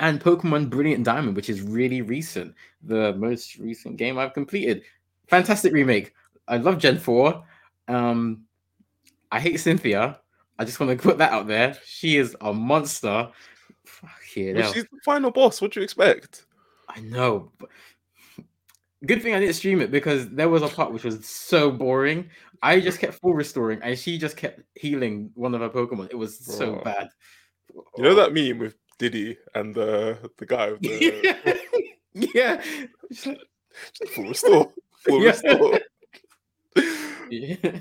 [0.00, 4.82] And Pokemon Brilliant Diamond, which is really recent, the most recent game I've completed.
[5.28, 6.14] Fantastic remake.
[6.48, 7.44] I love Gen 4.
[7.88, 8.44] Um,
[9.30, 10.18] I hate Cynthia.
[10.58, 11.76] I just want to put that out there.
[11.84, 13.28] She is a monster.
[13.90, 15.60] Fuck yeah, But she's the final boss.
[15.60, 16.46] What do you expect?
[16.88, 17.52] I know.
[17.58, 17.68] But...
[19.06, 22.28] Good thing I didn't stream it because there was a part which was so boring.
[22.62, 26.10] I just kept full restoring and she just kept healing one of her Pokemon.
[26.10, 27.08] It was so bad.
[27.96, 31.58] You know that meme with Diddy and the the guy with the
[32.34, 32.62] yeah.
[33.08, 33.40] It's like-
[34.08, 34.72] full restore,
[35.06, 35.30] full Yeah.
[35.30, 35.80] restore.
[37.30, 37.80] yeah.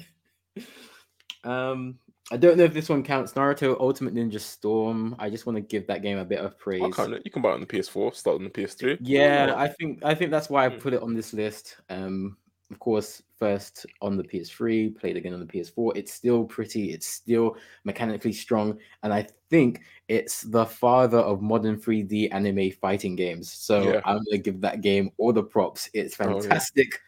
[1.43, 1.99] Um,
[2.31, 3.33] I don't know if this one counts.
[3.33, 5.15] Naruto Ultimate Ninja Storm.
[5.17, 6.83] I just want to give that game a bit of praise.
[6.83, 8.97] I kind you can buy it on the PS4, start on the PS3.
[9.01, 10.77] Yeah, I think I think that's why I Hmm.
[10.77, 11.77] put it on this list.
[11.89, 12.37] Um,
[12.71, 15.91] of course, first on the PS3, played again on the PS4.
[15.97, 16.91] It's still pretty.
[16.93, 23.15] It's still mechanically strong, and I think it's the father of modern 3D anime fighting
[23.15, 23.51] games.
[23.51, 24.01] So Yeah.
[24.05, 25.89] I'm gonna give that game all the props.
[25.95, 26.41] It's Oh, yeah.
[26.41, 27.01] fantastic,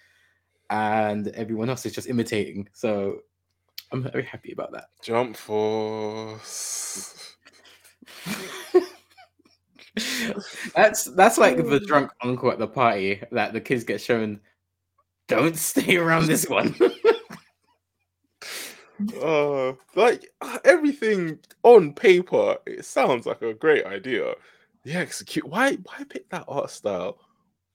[0.72, 2.68] and everyone else is just imitating.
[2.74, 3.20] So
[3.92, 4.86] I'm very happy about that.
[5.02, 7.36] Jump Force.
[10.76, 14.40] that's that's like the drunk uncle at the party that the kids get shown.
[15.28, 16.76] Don't stay around this one.
[19.20, 20.32] Uh, like
[20.64, 24.36] everything on paper, it sounds like a great idea.
[24.84, 25.48] Yeah, execute.
[25.48, 25.74] Why?
[25.74, 27.18] Why pick that art style?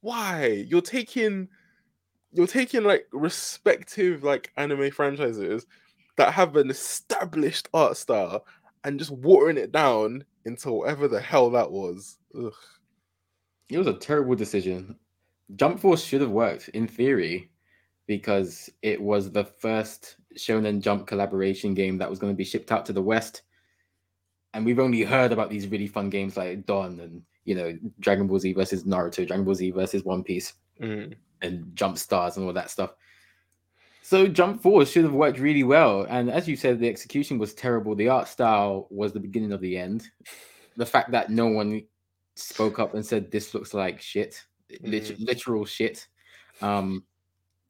[0.02, 0.64] Why?
[0.68, 1.48] You're taking,
[2.32, 5.66] you're taking like respective like anime franchises
[6.16, 8.44] that have an established art style
[8.84, 12.18] and just watering it down into whatever the hell that was.
[12.38, 12.52] Ugh.
[13.68, 14.96] it was a terrible decision.
[15.56, 17.50] Jump Force should have worked in theory
[18.06, 22.72] because it was the first Shonen Jump collaboration game that was going to be shipped
[22.72, 23.42] out to the West.
[24.54, 28.26] And we've only heard about these really fun games like Dawn and you know Dragon
[28.26, 30.54] Ball Z versus Naruto, Dragon Ball Z versus One Piece.
[30.80, 31.14] Mm.
[31.40, 32.94] and jump stars and all that stuff.
[34.06, 36.06] So jump force should have worked really well.
[36.08, 37.96] And as you said, the execution was terrible.
[37.96, 40.08] The art style was the beginning of the end.
[40.76, 41.82] The fact that no one
[42.36, 44.40] spoke up and said this looks like shit,
[44.80, 46.06] lit- literal shit,
[46.62, 47.02] um,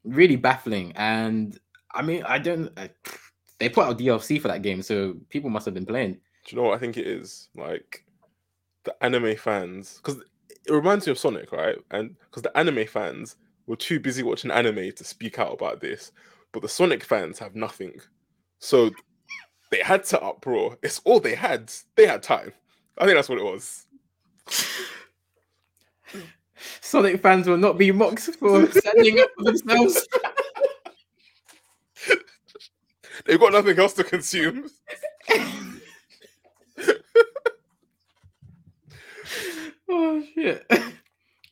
[0.05, 0.93] really baffling.
[0.97, 1.59] And
[1.95, 2.71] I mean, I don't.
[2.79, 2.91] I,
[3.59, 6.13] they put out DLC for that game, so people must have been playing.
[6.13, 7.49] Do you know what I think it is?
[7.57, 8.05] Like
[8.85, 10.21] the anime fans, because
[10.51, 11.79] it reminds me of Sonic, right?
[11.93, 13.37] And because the anime fans
[13.67, 16.13] were too busy watching anime to speak out about this,
[16.53, 18.01] but the Sonic fans have nothing,
[18.59, 18.91] so
[19.71, 20.79] they had to uproar.
[20.83, 21.73] It's all they had.
[21.97, 22.53] They had time.
[22.99, 23.87] I think that's what it was.
[26.81, 30.07] Sonic fans will not be mocked for standing up for themselves.
[33.25, 34.71] They've got nothing else to consume.
[39.89, 40.65] oh shit.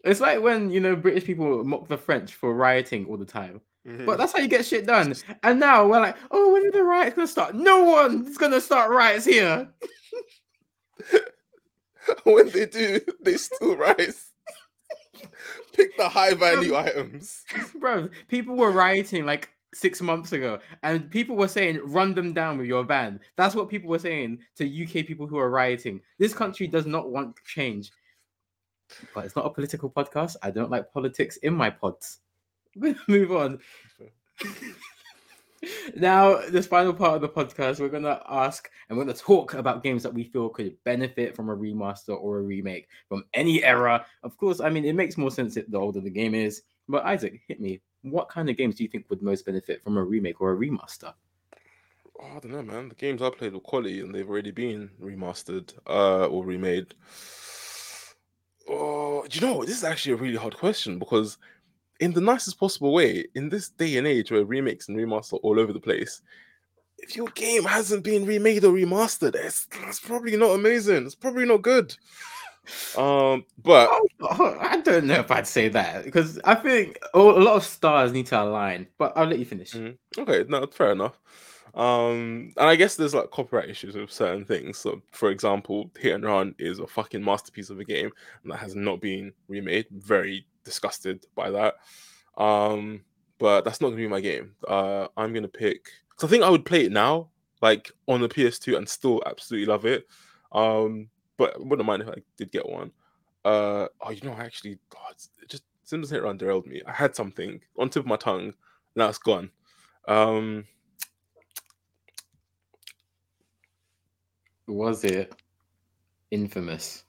[0.04, 3.60] It's like when you know British people mock the French for rioting all the time.
[3.86, 4.06] Mhm.
[4.06, 5.14] But that's how you get shit done.
[5.42, 7.54] And now we're like, oh, when are the riots gonna start?
[7.54, 9.68] No one's gonna start riots here.
[12.24, 14.30] when they do, they still rise.
[15.72, 17.44] Pick the high value items.
[17.80, 22.58] Bro, people were rioting like six months ago, and people were saying, run them down
[22.58, 23.20] with your van.
[23.36, 26.00] That's what people were saying to UK people who are rioting.
[26.18, 27.90] This country does not want change.
[29.14, 30.36] But it's not a political podcast.
[30.42, 32.18] I don't like politics in my pods.
[33.08, 33.58] Move on.
[35.96, 39.82] now, this final part of the podcast, we're gonna ask and we're gonna talk about
[39.82, 44.04] games that we feel could benefit from a remaster or a remake from any era.
[44.22, 46.62] Of course, I mean it makes more sense the older the game is.
[46.88, 47.80] But Isaac, hit me.
[48.02, 50.56] What kind of games do you think would most benefit from a remake or a
[50.56, 51.14] remaster?
[52.20, 52.90] Oh, I don't know, man.
[52.90, 56.94] The games I played were quality and they've already been remastered uh, or remade.
[58.68, 59.64] Oh, do you know?
[59.64, 61.38] This is actually a really hard question because,
[62.00, 65.36] in the nicest possible way, in this day and age where remakes and remasters are
[65.38, 66.22] all over the place,
[66.98, 71.06] if your game hasn't been remade or remastered, it's, it's probably not amazing.
[71.06, 71.96] It's probably not good.
[72.96, 77.18] Um, but Oh, oh, I don't know if I'd say that because I think a
[77.18, 78.86] lot of stars need to align.
[78.96, 79.72] But I'll let you finish.
[79.72, 79.98] Mhm.
[80.18, 81.20] Okay, no, fair enough.
[81.74, 84.78] Um, and I guess there's like copyright issues with certain things.
[84.78, 88.10] So, for example, Hit and Run is a fucking masterpiece of a game,
[88.42, 89.86] and that has not been remade.
[89.90, 91.74] Very disgusted by that.
[92.36, 93.02] Um,
[93.38, 94.54] but that's not gonna be my game.
[94.66, 95.88] Uh, I'm gonna pick.
[96.16, 97.28] Cause I think I would play it now,
[97.60, 100.06] like on the PS2, and still absolutely love it.
[100.52, 102.92] Um, but I wouldn't mind if I did get one.
[103.44, 106.82] Uh, oh, you know, I actually, God, it just Simpsons Hit and Run derailed me.
[106.86, 108.54] I had something on tip of my tongue,
[108.94, 109.50] now it's gone.
[110.06, 110.64] Um,
[114.66, 115.34] Was it
[116.30, 117.04] infamous?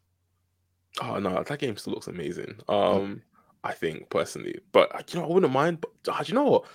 [1.01, 2.56] oh no, that game still looks amazing.
[2.68, 3.22] Um,
[3.64, 5.82] I think personally, but uh, you know, I wouldn't mind.
[5.82, 6.66] But uh, you know what?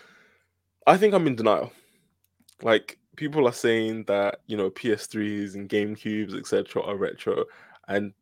[0.87, 1.73] I think I'm in denial.
[2.63, 6.83] Like people are saying that you know PS3s and GameCubes etc.
[6.83, 7.45] are retro,
[7.89, 8.13] and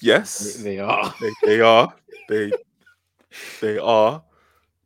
[0.00, 1.14] They, yes, they are.
[1.20, 1.94] they, they are.
[2.28, 2.52] They
[3.60, 4.22] they are.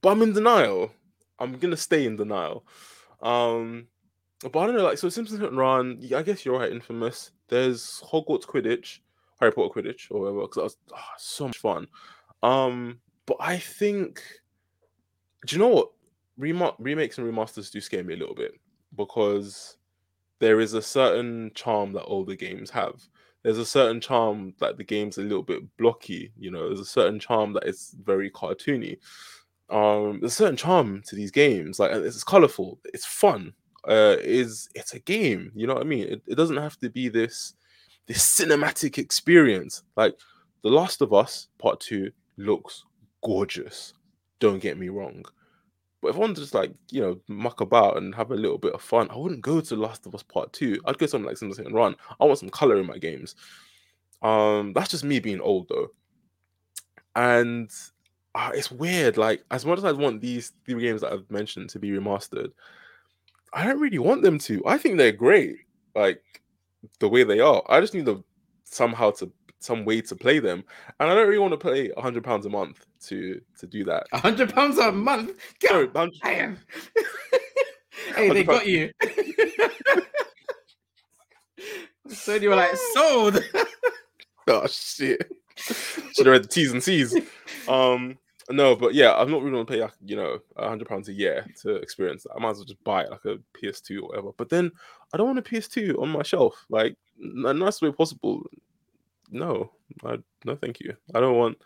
[0.01, 0.91] But I'm in denial.
[1.39, 2.65] I'm gonna stay in denial.
[3.23, 3.87] Um,
[4.41, 4.85] but I don't know.
[4.85, 6.01] Like so, Simpsons and Run.
[6.15, 6.73] I guess you're right.
[6.73, 7.33] Infamous.
[7.49, 9.01] There's Hogwarts Quidditch,
[9.39, 10.41] Harry Potter Quidditch, or whatever.
[10.43, 11.87] Because that was ah, so much fun.
[12.43, 14.23] Um, but I think.
[15.47, 15.91] Do you know what?
[16.37, 18.53] Rema- remakes and remasters do scare me a little bit
[18.97, 19.77] because
[20.41, 23.01] there is a certain charm that older games have.
[23.43, 26.85] There's a certain charm that the game's a little bit blocky, you know, there's a
[26.85, 28.99] certain charm that it's very cartoony.
[29.71, 33.53] Um, there's a certain charm to these games, like it's colorful, it's fun.
[33.89, 36.07] Uh, is it's a game, you know what I mean?
[36.07, 37.55] It, it doesn't have to be this
[38.07, 39.83] this cinematic experience.
[39.97, 40.19] Like
[40.63, 42.85] The Last of Us Part Two looks
[43.23, 43.95] gorgeous.
[44.39, 45.25] Don't get me wrong.
[46.01, 48.57] But if I wanted to just like, you know, muck about and have a little
[48.59, 50.81] bit of fun, I wouldn't go to Last of Us Part 2.
[50.87, 51.95] I'd go something like Hit and Run.
[52.19, 53.35] I want some color in my games.
[54.23, 55.89] Um, that's just me being old though.
[57.17, 57.71] And
[58.35, 59.17] uh, it's weird.
[59.19, 62.53] Like, as much as I want these three games that I've mentioned to be remastered,
[63.53, 64.63] I don't really want them to.
[64.67, 65.57] I think they're great,
[65.95, 66.23] like
[66.99, 67.63] the way they are.
[67.69, 68.25] I just need to
[68.65, 70.65] somehow to some way to play them,
[70.99, 73.85] and I don't really want to play a hundred pounds a month to to do
[73.85, 74.07] that.
[74.13, 75.39] A hundred pounds a month.
[75.63, 76.59] Sorry, God 100 damn.
[78.17, 78.91] hey, they got you.
[82.09, 83.45] so you were like sold.
[84.49, 85.31] Oh shit!
[85.57, 87.15] Should have read the T's and C's.
[87.69, 88.19] Um,
[88.51, 91.47] no, but yeah, I'm not really gonna pay like you know hundred pounds a year
[91.63, 92.33] to experience that.
[92.37, 94.31] I might as well just buy it like a PS2 or whatever.
[94.37, 94.71] But then
[95.13, 98.43] I don't want a PS2 on my shelf, like the nicest way possible.
[99.31, 99.71] No,
[100.05, 100.97] I, no, thank you.
[101.15, 101.59] I don't want.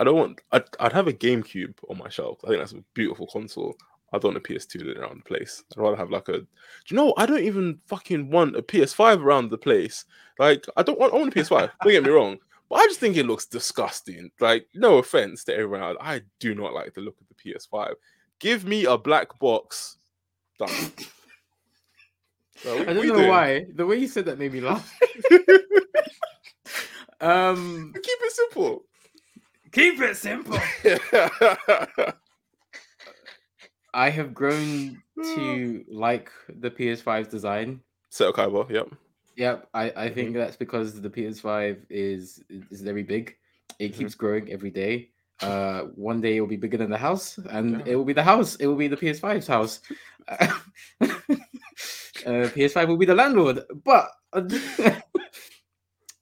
[0.00, 0.40] I don't want.
[0.52, 2.38] I'd, I'd have a GameCube on my shelf.
[2.44, 3.76] I think that's a beautiful console.
[4.12, 5.62] I don't want a PS2 around the place.
[5.72, 6.38] I'd rather have like a.
[6.38, 6.46] Do
[6.88, 7.14] you know?
[7.16, 10.04] I don't even fucking want a PS5 around the place.
[10.38, 11.12] Like I don't want.
[11.12, 11.70] I want a PS5.
[11.82, 12.38] don't get me wrong.
[12.68, 14.30] But I just think it looks disgusting.
[14.40, 15.96] Like, no offense to everyone else.
[16.00, 17.94] I do not like the look of the PS5.
[18.40, 19.98] Give me a black box.
[20.58, 20.70] Done.
[22.64, 23.28] Like, I don't know doing?
[23.28, 23.66] why.
[23.74, 24.96] The way you said that made me laugh.
[27.20, 28.84] um, Keep it simple.
[29.72, 30.58] keep it simple.
[33.92, 37.80] I have grown to like the PS5's design.
[38.10, 38.88] Seto Kaiba, yep.
[39.36, 43.36] Yep, I, I think that's because the PS5 is is very big.
[43.78, 43.96] It Mhm.
[43.98, 45.10] keeps growing every day.
[45.40, 47.92] Uh, one day it will be bigger than the house, and Yeah.
[47.92, 48.54] it will be the house.
[48.56, 49.80] It will be the PS5's house.
[50.38, 50.46] uh,
[52.54, 53.60] PS5 will be the landlord.
[53.84, 54.08] But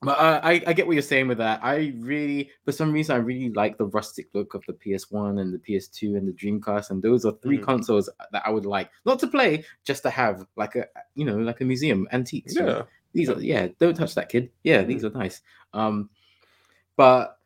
[0.01, 1.63] but uh, I I get what you're saying with that.
[1.63, 5.53] I really, for some reason, I really like the rustic look of the PS1 and
[5.53, 7.63] the PS2 and the Dreamcast, and those are 3 Mhm.
[7.63, 11.37] consoles that I would like not to play, just to have like a you know
[11.37, 12.55] like a museum antiques.
[12.55, 12.87] you know?
[13.13, 14.49] These are yeah don't touch that kid.
[14.63, 15.41] Yeah these are nice.
[15.73, 16.09] Um
[16.95, 17.39] but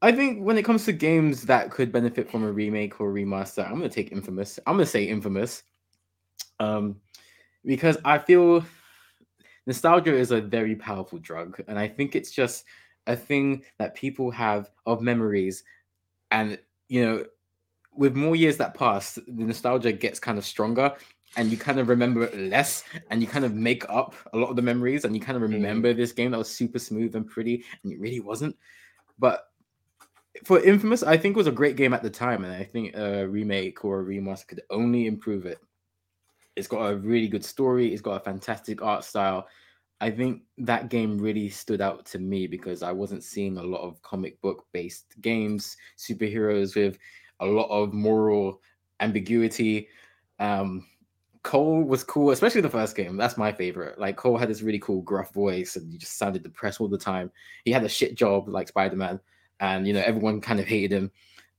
[0.00, 3.64] i think when it comes to games that could benefit from a remake or remaster
[3.66, 4.58] i'm gonna take infamous.
[4.66, 5.62] I'm gonna say infamous.
[6.60, 6.96] Um
[7.64, 8.64] because i feel
[9.66, 12.64] nostalgia is a very powerful drug and i think it's just
[13.06, 15.64] a thing that people have of memories.
[16.30, 16.58] And
[16.88, 17.24] you know
[17.94, 20.94] with more years that pass the nostalgia gets kind of stronger
[21.36, 24.50] and you kind of remember it less and you kind of make up a lot
[24.50, 25.54] of the memories and you kind of Mhm.
[25.54, 28.56] remember this game that was super smooth and pretty and it really wasn't.
[29.18, 29.48] But
[30.44, 32.96] for infamous i think it was a great game at the time and i think
[32.96, 35.58] a remake or a remaster could only improve it.
[36.56, 39.46] It's got a really good story it's got a fantastic art style.
[40.00, 43.82] I think that game really stood out to me because i wasn't seeing a lot
[43.82, 45.76] of comic book based games.
[45.98, 46.98] Superheroes with
[47.40, 48.60] a lot of moral
[49.00, 49.88] ambiguity.
[50.38, 50.86] Um
[51.42, 53.16] Cole was cool, especially the first game.
[53.16, 53.98] That's my favorite.
[53.98, 56.98] Like Cole had this really cool gruff voice, and he just sounded depressed all the
[56.98, 57.32] time.
[57.64, 59.18] He had a shit job like Spider Man,
[59.60, 61.10] and you know everyone kind of hated him.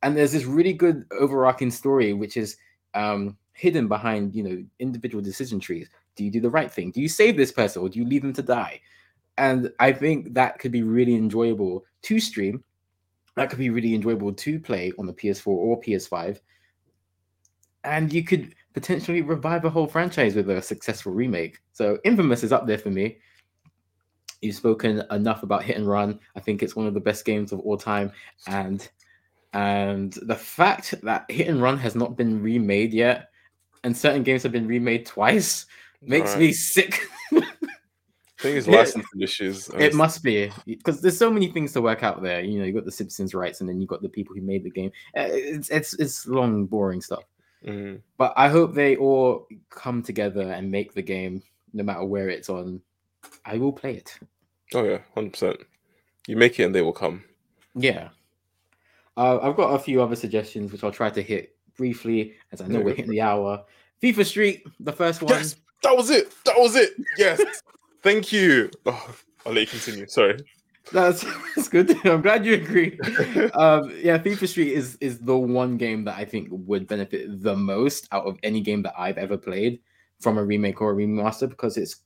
[0.02, 2.58] And there's this really good overarching story, which is
[2.94, 5.90] um, hidden behind you know individual decision trees.
[6.16, 6.92] Do you do the right thing?
[6.92, 8.80] Do you save this person, or do you leave them to die?
[9.38, 12.64] And I think that could be really enjoyable to stream.
[13.36, 16.40] That could be really enjoyable to play on the PS4 or PS5.
[17.84, 21.60] And you could potentially revive a whole franchise with a successful remake.
[21.74, 23.18] So Infamous is up there for me.
[24.42, 26.20] You've spoken enough about Hit and Run.
[26.36, 28.12] I think it's one of the best games of all time,
[28.48, 28.88] and
[29.54, 33.30] and the fact that Hit and Run has not been remade yet,
[33.86, 35.66] and certain games have been remade twice,
[36.02, 36.40] makes right.
[36.40, 37.00] me sick.
[37.32, 37.42] I
[38.38, 39.70] think it's licensing issues.
[39.70, 42.42] It must be because there's so many things to work out there.
[42.42, 44.66] You know, you got the Simpsons rights, and then you got the people who made
[44.66, 44.92] the game.
[45.16, 47.24] Uh, it's it's, it's long, boring stuff.
[47.66, 47.98] Mm-hmm.
[48.18, 51.42] But I hope they all come together and make the game,
[51.74, 52.82] no matter where it's on.
[53.46, 54.20] I will play it.
[54.74, 55.58] Oh yeah, hundred percent.
[56.28, 57.24] You make it, and they will come.
[57.76, 58.10] Yeah.
[59.16, 62.68] Uh, I've got a few other suggestions, which I'll try to hit briefly, as I
[62.68, 62.86] know yeah.
[62.86, 63.64] we're hitting the hour.
[64.02, 65.34] FIFA Street, the first one.
[65.34, 66.34] Yes, that was it.
[66.46, 66.94] That was it.
[67.18, 67.42] Yes.
[68.04, 68.70] Thank you.
[68.86, 70.08] Oh, I'll let you continue.
[70.08, 70.38] Sorry.
[70.92, 71.24] That's
[71.56, 71.96] that's good.
[72.06, 73.00] I'm glad you agree.
[73.54, 77.56] um, yeah, FIFA Street is is the one game that I think would benefit the
[77.56, 79.80] most out of any game that I've ever played
[80.20, 81.98] from a remake or a remaster because it's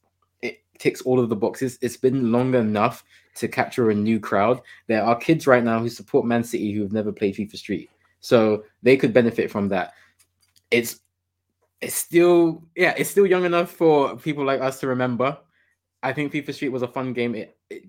[0.41, 1.77] it ticks all of the boxes.
[1.81, 3.03] It's been long enough
[3.35, 4.61] to capture a new crowd.
[4.87, 7.89] There are kids right now who support Man City who have never played FIFA Street,
[8.19, 9.93] so they could benefit from that.
[10.69, 10.99] It's
[11.81, 15.37] it's still yeah, it's still young enough for people like us to remember.
[16.03, 17.33] I think FIFA Street was a fun game.
[17.33, 17.83] It, it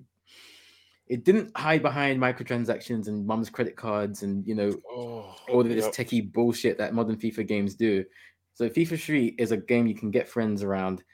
[1.08, 5.68] it didn't hide behind microtransactions and mum's credit cards and you know oh, all of
[5.68, 5.94] this yep.
[5.94, 8.04] techie bullshit that modern FIFA games do.
[8.54, 11.04] So FIFA Street is a game you can get friends around,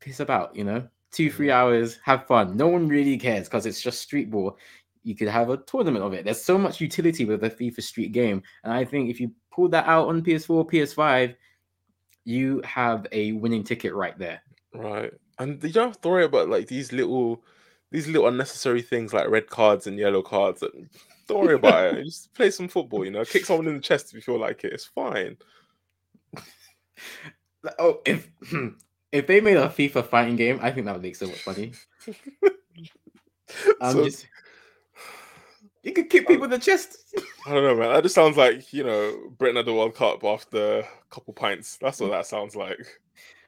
[0.00, 2.56] piss about, you know, two three hours, have fun.
[2.56, 4.58] No one really cares because it's just street ball.
[5.02, 6.24] You could have a tournament of it.
[6.24, 9.68] There's so much utility with a FIFA Street game, and I think if you pull
[9.70, 11.34] that out on PS4, PS5,
[12.24, 14.42] you have a winning ticket right there.
[14.74, 17.42] Right, and did you don't have to worry about like these little
[17.96, 20.62] these little unnecessary things like red cards and yellow cards.
[21.26, 22.04] Don't worry about it.
[22.04, 23.06] Just play some football.
[23.06, 24.74] You know, kick someone in the chest if you feel like it.
[24.74, 25.38] It's fine.
[27.78, 28.68] Oh, if hmm,
[29.10, 31.72] if they made a FIFA fighting game, I think that would make so much money.
[33.80, 34.26] I'm so, just
[35.82, 36.98] you could kick people in the chest.
[37.46, 37.94] I don't know, man.
[37.94, 41.78] That just sounds like you know Britain at the World Cup after a couple pints.
[41.78, 43.00] That's what that sounds like.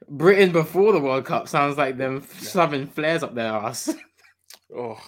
[0.09, 3.95] Britain before the World Cup sounds like them shoving flares up their ass.
[4.75, 4.99] Oh,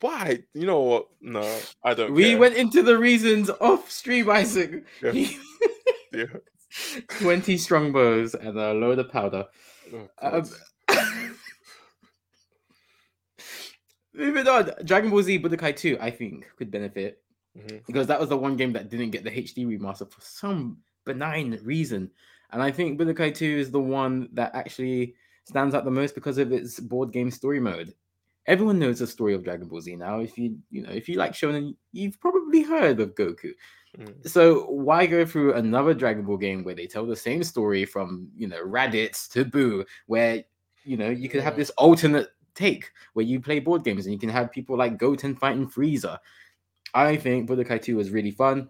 [0.00, 0.44] why?
[0.54, 1.08] You know what?
[1.20, 2.14] No, I don't.
[2.14, 2.38] We care.
[2.38, 4.84] went into the reasons of Stream Isaac.
[5.02, 5.12] Yeah.
[6.12, 6.26] yeah.
[7.20, 9.46] 20 strongbows and a load of powder.
[9.92, 10.48] Oh, um,
[14.14, 17.22] moving on, Dragon Ball Z Budokai 2, I think, could benefit
[17.58, 17.78] mm-hmm.
[17.86, 21.58] because that was the one game that didn't get the HD remaster for some benign
[21.62, 22.10] reason.
[22.52, 26.38] And I think Budokai 2 is the one that actually stands out the most because
[26.38, 27.94] of its board game story mode
[28.46, 30.20] everyone knows the story of Dragon Ball Z now.
[30.20, 33.52] If you you know if you like Shonen, you've probably heard of Goku.
[33.98, 34.28] Mm.
[34.28, 38.28] So why go through another Dragon Ball game where they tell the same story from
[38.36, 40.44] you know Raditz to Buu, where
[40.84, 44.18] you know you could have this alternate take where you play board games and you
[44.18, 46.18] can have people like Goten fighting Frieza.
[46.92, 48.68] I think Budokai 2 was really fun.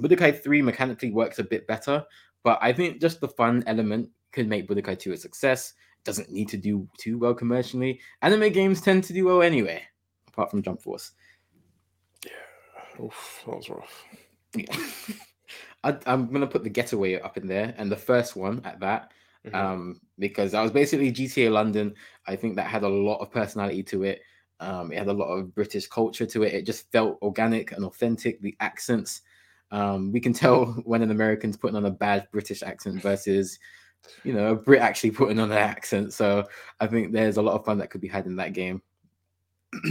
[0.00, 2.04] Budokai 3 mechanically works a bit better,
[2.44, 5.72] but I think just the fun element could make Budokai 2 a success
[6.08, 8.00] doesn't need to do too well commercially.
[8.22, 9.82] Anime games tend to do well anyway,
[10.26, 11.12] apart from Jump Force.
[12.24, 14.04] Yeah, Oof, that was rough.
[14.56, 14.74] Yeah.
[15.84, 19.12] I, am gonna put the Getaway up in there, and the first one at that,
[19.46, 19.54] mm-hmm.
[19.54, 21.94] um, because that was basically GTA London.
[22.26, 24.22] I think that had a lot of personality to it.
[24.60, 26.54] Um, it had a lot of British culture to it.
[26.54, 28.40] It just felt organic and authentic.
[28.40, 29.20] The accents,
[29.72, 33.58] um, we can tell when an American's putting on a bad British accent versus
[34.24, 36.12] you know, a Brit actually putting on an accent.
[36.12, 36.44] So
[36.80, 38.82] I think there's a lot of fun that could be had in that game.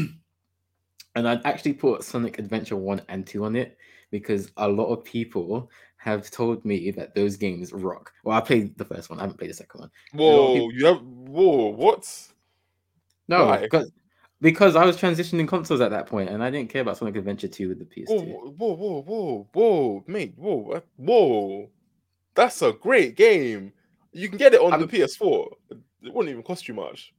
[1.16, 3.78] and I'd actually put Sonic Adventure 1 and 2 on it
[4.12, 8.14] because a lot of people have told me that those games rock.
[8.24, 9.92] Well, I played the first one, I haven't played the second one.
[10.14, 10.74] Whoa, people...
[10.74, 12.28] you have whoa, what?
[13.28, 13.92] No, because
[14.40, 17.48] because I was transitioning consoles at that point and I didn't care about Sonic Adventure
[17.48, 18.08] 2 with the PS2.
[18.08, 21.70] Whoa, whoa, whoa, whoa, whoa, mate, whoa, whoa.
[22.36, 23.74] That's a great game.
[24.18, 24.82] You can get it on I'm...
[24.82, 25.48] the PS4.
[25.70, 27.14] It wouldn't even cost you much.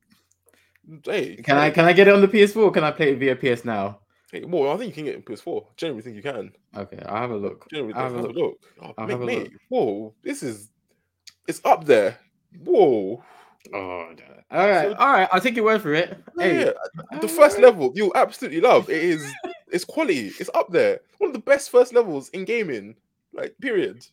[1.04, 1.66] Hey, can hey.
[1.66, 2.72] I can I get it on the PS4?
[2.72, 4.00] Can I play it via PS Now?
[4.32, 5.76] Hey, well, I think you can get it on PS4.
[5.76, 6.52] Generally, think you can.
[6.76, 7.68] Okay, I'll have a look.
[7.70, 8.36] Generally, I'll have, have a look.
[8.36, 8.58] look.
[8.82, 9.52] Oh, I'll mate, have a mate, look.
[9.68, 10.70] Whoa, this is
[11.46, 12.18] it's up there.
[12.64, 13.22] Whoa.
[13.72, 14.24] Oh, no.
[14.50, 15.28] all right, So- all right.
[15.30, 16.16] I'll take your word for it.
[16.38, 16.72] Hey, Yeah,
[17.20, 18.88] the first level you absolutely love.
[18.88, 19.30] It is
[19.70, 20.32] it's quality.
[20.40, 21.00] It's up there.
[21.18, 22.96] One of the best first levels in gaming.
[23.32, 24.06] Like period.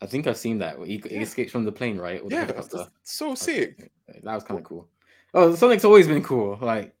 [0.00, 0.78] I think I've seen that.
[0.84, 1.20] He, Yeah.
[1.20, 2.20] escapes from the plane, right?
[2.22, 3.90] Or the Yeah, that's, so sick.
[4.22, 4.88] That was kind of cool.
[5.34, 6.58] Oh, Sonic's always been cool.
[6.60, 6.94] Like,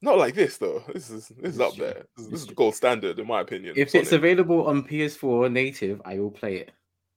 [0.00, 0.82] Not like this though.
[0.92, 1.86] This is this is up true.
[1.86, 2.06] there.
[2.16, 2.54] This, this is true.
[2.54, 3.74] gold standard in my opinion.
[3.76, 6.70] if it's available on PS4 native, I will play it.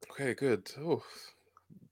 [0.10, 0.72] okay, good.
[0.80, 1.04] Oh,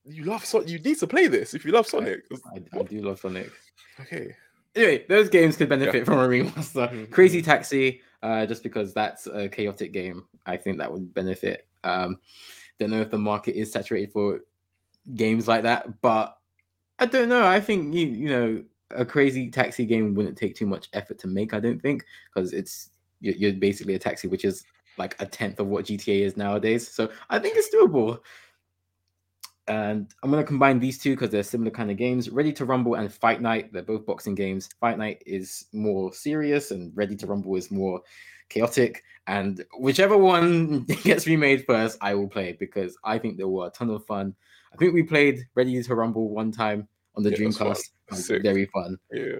[0.06, 0.70] you love Sonic.
[0.70, 2.22] You need to play this if you love Sonic.
[2.56, 3.52] I, I do love Sonic.
[4.00, 4.36] Okay.
[4.76, 6.90] Anyway, those games could benefit from a remaster.
[6.92, 11.68] Mhm, Crazy Taxi, uh, just because that's a chaotic game, I think that would benefit.
[11.84, 12.18] Um,
[12.80, 14.42] don't know if the market is saturated for
[15.16, 16.38] games like that, but
[16.98, 17.46] I don't know.
[17.46, 21.28] I think you you know a Crazy Taxi game wouldn't take too much effort to
[21.28, 21.54] make.
[21.54, 22.90] I don't think because it's
[23.22, 24.64] you're, basically a taxi, which is
[24.98, 26.88] like a tenth of what GTA is nowadays.
[26.88, 28.20] So I think it's doable.
[29.68, 32.30] And I'm gonna combine these two because they're similar kind of games.
[32.30, 34.70] Ready to Rumble and Fight Night, they're both boxing games.
[34.80, 38.02] Fight Night is more serious, and Ready to Rumble is more
[38.50, 39.04] chaotic.
[39.28, 43.70] And whichever one gets remade first, I will play because I think they were a
[43.70, 44.34] ton of fun.
[44.74, 47.38] I think we played Ready to Rumble one time on the Yeah.
[47.38, 47.90] Dreamcast.
[48.12, 48.98] It very fun.
[49.12, 49.36] Yeah.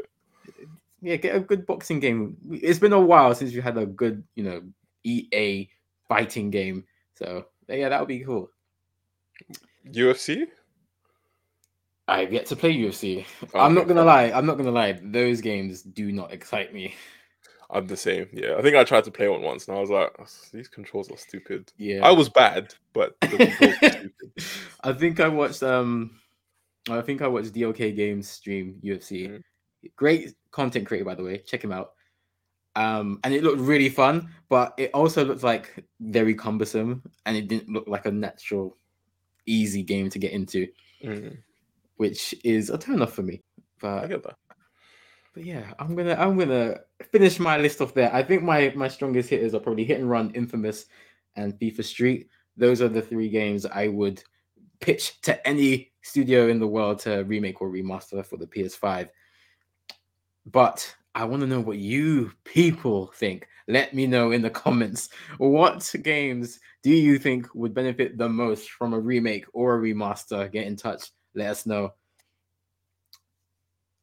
[1.02, 2.38] Yeah, get a good boxing game.
[2.52, 4.62] It's been a while since you had a good, you know,
[5.04, 5.70] EA
[6.08, 6.84] fighting game.
[7.16, 8.52] So yeah, that would be cool.
[9.88, 10.46] UFC.
[12.08, 13.26] I've yet to play UFC.
[13.54, 14.32] Oh, I'm not gonna lie.
[14.32, 15.00] I'm not gonna lie.
[15.02, 16.96] Those games do not excite me.
[17.72, 18.28] I'm the same.
[18.34, 20.12] Yeah, I think I tried to play one once, and I was like,
[20.52, 24.12] "These controls are stupid." Yeah, I was bad, but the controls stupid.
[24.84, 26.20] I think I watched um,
[26.90, 29.28] I think I watched DOK Games stream UFC.
[29.30, 29.44] Mhm.
[29.96, 31.38] Great content creator, by the way.
[31.40, 31.92] Check him out.
[32.76, 37.48] Um, and it looked really fun, but it also looked like very cumbersome, and it
[37.48, 38.78] didn't look like a natural,
[39.46, 40.68] easy game to get into,
[41.04, 41.38] Mm,
[41.98, 43.42] which is a turn off for me.
[43.82, 44.36] But I get that.
[45.40, 46.82] But yeah, I'm gonna I'm gonna
[47.14, 48.14] finish my list off there.
[48.14, 50.88] I think my my strongest hitters are probably Hit and Run, Infamous,
[51.38, 52.30] and FIFA Street.
[52.58, 54.22] Those are the three games I would
[54.82, 59.08] pitch to any studio in the world to remake or remaster for the PS5.
[60.46, 63.48] But I want to know what you people think.
[63.70, 65.08] Let me know in the comments.
[65.38, 70.52] What games do you think would benefit the most from a remake or a remaster?
[70.52, 71.12] Get in touch.
[71.34, 71.94] Let us know.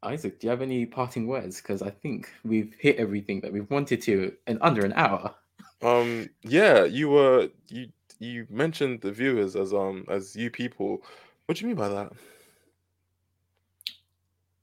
[0.07, 1.61] Isaac, do you have any parting words?
[1.61, 5.35] Because I think we've hit everything that we've wanted to in under an hour.
[5.83, 7.89] Um, yeah, you were you
[8.19, 11.03] you mentioned the viewers as um as you people.
[11.47, 12.13] What do you mean by that?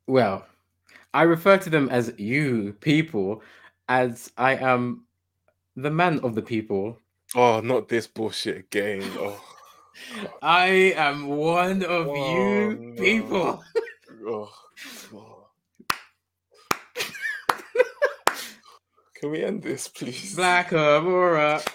[0.08, 0.46] Well,
[1.14, 3.42] I refer to them as you people,
[3.88, 5.06] as I am
[5.76, 6.98] the man of the people.
[7.36, 9.04] Oh, not this bullshit again.
[9.20, 12.98] Oh, I am one of Oh, you no.
[12.98, 13.64] people.
[14.28, 14.50] oh,
[19.24, 20.36] Can we end this, please?
[20.36, 21.62] Black Aurora.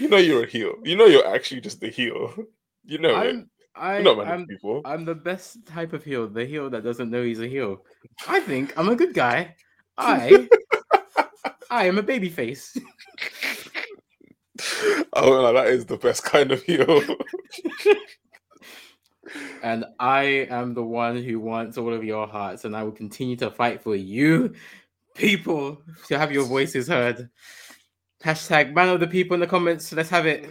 [0.00, 0.72] You know you're a heel.
[0.82, 2.34] You know you're actually just a heel.
[2.84, 3.36] You know it.
[3.36, 4.80] I'm I, You're not many I'm people.
[4.84, 7.84] I'm the best type of heel, the heel that doesn't know he's a heel.
[8.26, 9.54] I think I'm a good guy.
[9.96, 10.48] I
[11.70, 12.76] I am a baby face.
[15.12, 17.00] oh, no, that is the best kind of heel.
[19.62, 23.36] and I am the one who wants all of your hearts, and I will continue
[23.36, 24.54] to fight for you,
[25.14, 27.28] people, to have your voices heard.
[28.24, 29.92] Hashtag man of the people in the comments.
[29.92, 30.50] Let's have it.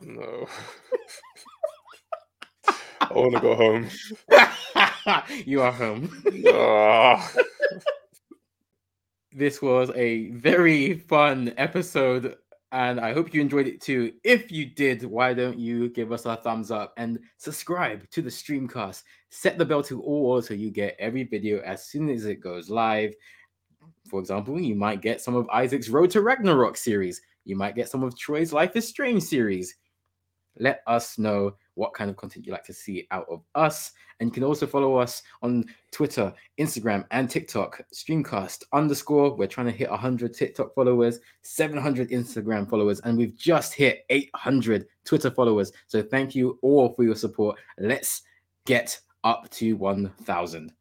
[0.00, 0.46] no.
[3.00, 3.88] I want to go home.
[5.44, 6.22] you are home.
[6.48, 7.32] Ah.
[9.34, 12.36] This was a very fun episode,
[12.72, 14.14] and I hope you enjoyed it too.
[14.24, 18.30] If you did, why don't you give us a thumbs up and subscribe to the
[18.30, 19.02] streamcast?
[19.28, 22.70] Set the bell to all so you get every video as soon as it goes
[22.70, 23.14] live.
[24.08, 27.20] For example, you might get some of Isaac's Road to Ragnarok series.
[27.44, 29.76] You might get some of Troy's Life is Strange series.
[30.58, 33.92] Let us know what kind of content you like to see out of us.
[34.20, 37.82] And you can also follow us on Twitter, Instagram, and TikTok.
[37.92, 39.34] Streamcast underscore.
[39.34, 44.86] We're trying to hit 100 TikTok followers, 700 Instagram followers, and we've just hit 800
[45.04, 45.72] Twitter followers.
[45.86, 47.58] So thank you all for your support.
[47.78, 48.22] Let's
[48.64, 50.72] get up to 1,000.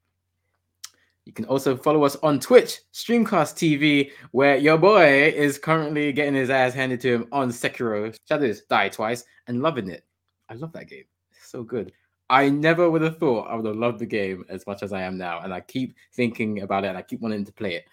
[1.26, 6.34] You can also follow us on Twitch, Streamcast TV, where your boy is currently getting
[6.34, 10.04] his ass handed to him on Sekiro Shadows Die Twice and loving it.
[10.52, 11.06] I love that game.
[11.34, 11.94] It's so good.
[12.30, 15.02] I never would have thought I would have loved the game as much as I
[15.02, 15.40] am now.
[15.40, 17.86] And I keep thinking about it and I keep wanting to play it.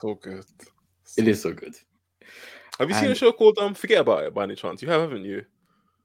[0.00, 0.44] So good.
[1.16, 1.74] It is so good.
[2.78, 4.82] Have you seen a show called um Fugget About It by any chance?
[4.82, 5.44] You have, haven't you?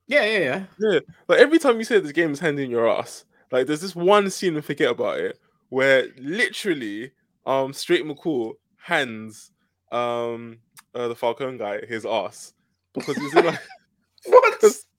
[0.07, 0.63] Yeah, yeah, yeah.
[0.79, 0.99] Yeah.
[1.27, 4.29] Like every time you say this game is handing your ass, like there's this one
[4.29, 5.39] scene in Fugget About It
[5.69, 7.11] where literally
[7.45, 9.51] um Straight McCool hands
[9.91, 10.59] um
[10.95, 12.53] uh, the Falcon guy his ass
[12.93, 13.59] because he's in like
[14.25, 14.63] What?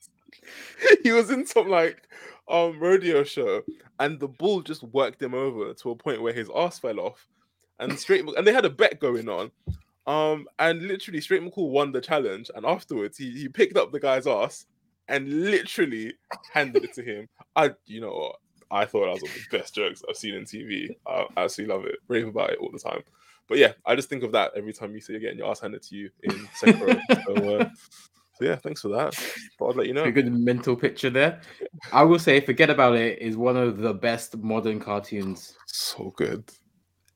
[1.03, 2.09] he was in some like
[2.49, 3.63] um rodeo show
[4.01, 7.29] and the bull just worked him over to a point where his ass fell off
[7.79, 9.51] and straight and they had a bet going on
[10.07, 14.01] um and literally straight mccool won the challenge and afterwards he, he picked up the
[14.01, 14.67] guy's ass
[15.09, 16.15] and literally
[16.53, 17.29] handed it to him.
[17.57, 18.37] I you know what?
[18.71, 21.75] I thought that was one of the best jokes i've seen in tv i absolutely
[21.75, 23.03] love it rave about it all the time.
[23.49, 25.61] But yeah i just think of that every time you see you're getting your ass
[25.61, 27.01] handed to you in Sekiro.
[27.27, 27.69] so, uh,
[28.43, 29.15] yeah thanks for that
[29.59, 31.41] But i'd let you know A good mental picture there.
[31.93, 35.55] I will say, Fugget About It is one of the best modern cartoons.
[35.67, 36.51] so good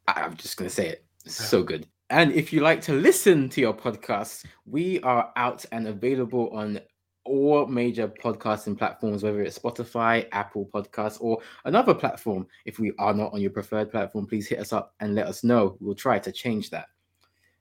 [0.09, 1.05] I- I'm just going to say it.
[1.27, 1.87] So good.
[2.11, 6.79] And if you like to listen to your podcasts, we are out and available on
[7.25, 12.47] all major podcasting platforms, whether it's Spotify, Apple Podcasts, or another platform.
[12.65, 15.43] If we are not on your preferred platform, please hit us up and let us
[15.43, 15.77] know.
[15.81, 16.87] We'll try to change that.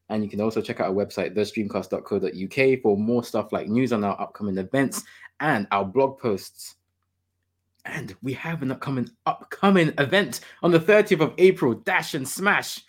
[0.10, 4.04] And you can also check out our website, thestreamcast.co.uk, for more stuff like news on
[4.04, 5.04] our upcoming events
[5.40, 6.76] and our blog posts.
[7.86, 12.84] And we have an upcoming upcoming event on the 30th of April, Dash and Smash.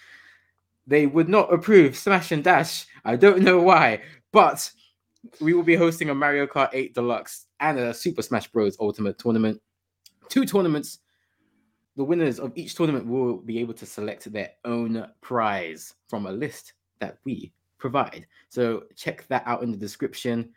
[0.87, 2.87] They would not approve Smash and Dash.
[3.05, 4.03] I don't know why,
[4.33, 4.71] but
[5.41, 8.77] we will be hosting a Mario Kart 8 Deluxe and a Super Smash Bros.
[8.81, 9.61] Ultimate Tournament.
[10.29, 10.99] Two tournaments.
[11.97, 16.33] The winners of each tournament will be able to select their own prize from a
[16.33, 18.27] list that we provide.
[18.49, 20.51] So check that out in the description.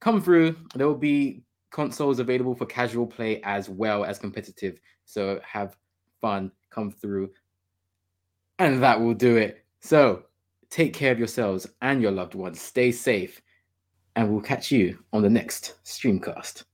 [0.00, 0.56] Come through.
[0.74, 4.80] There will be consoles available for casual play as well as competitive.
[5.04, 5.76] So have
[6.20, 7.30] fun, come through,
[8.58, 9.64] and that will do it.
[9.80, 10.24] So
[10.68, 12.60] take care of yourselves and your loved ones.
[12.60, 13.40] Stay safe,
[14.16, 16.64] and we'll catch you on the next streamcast.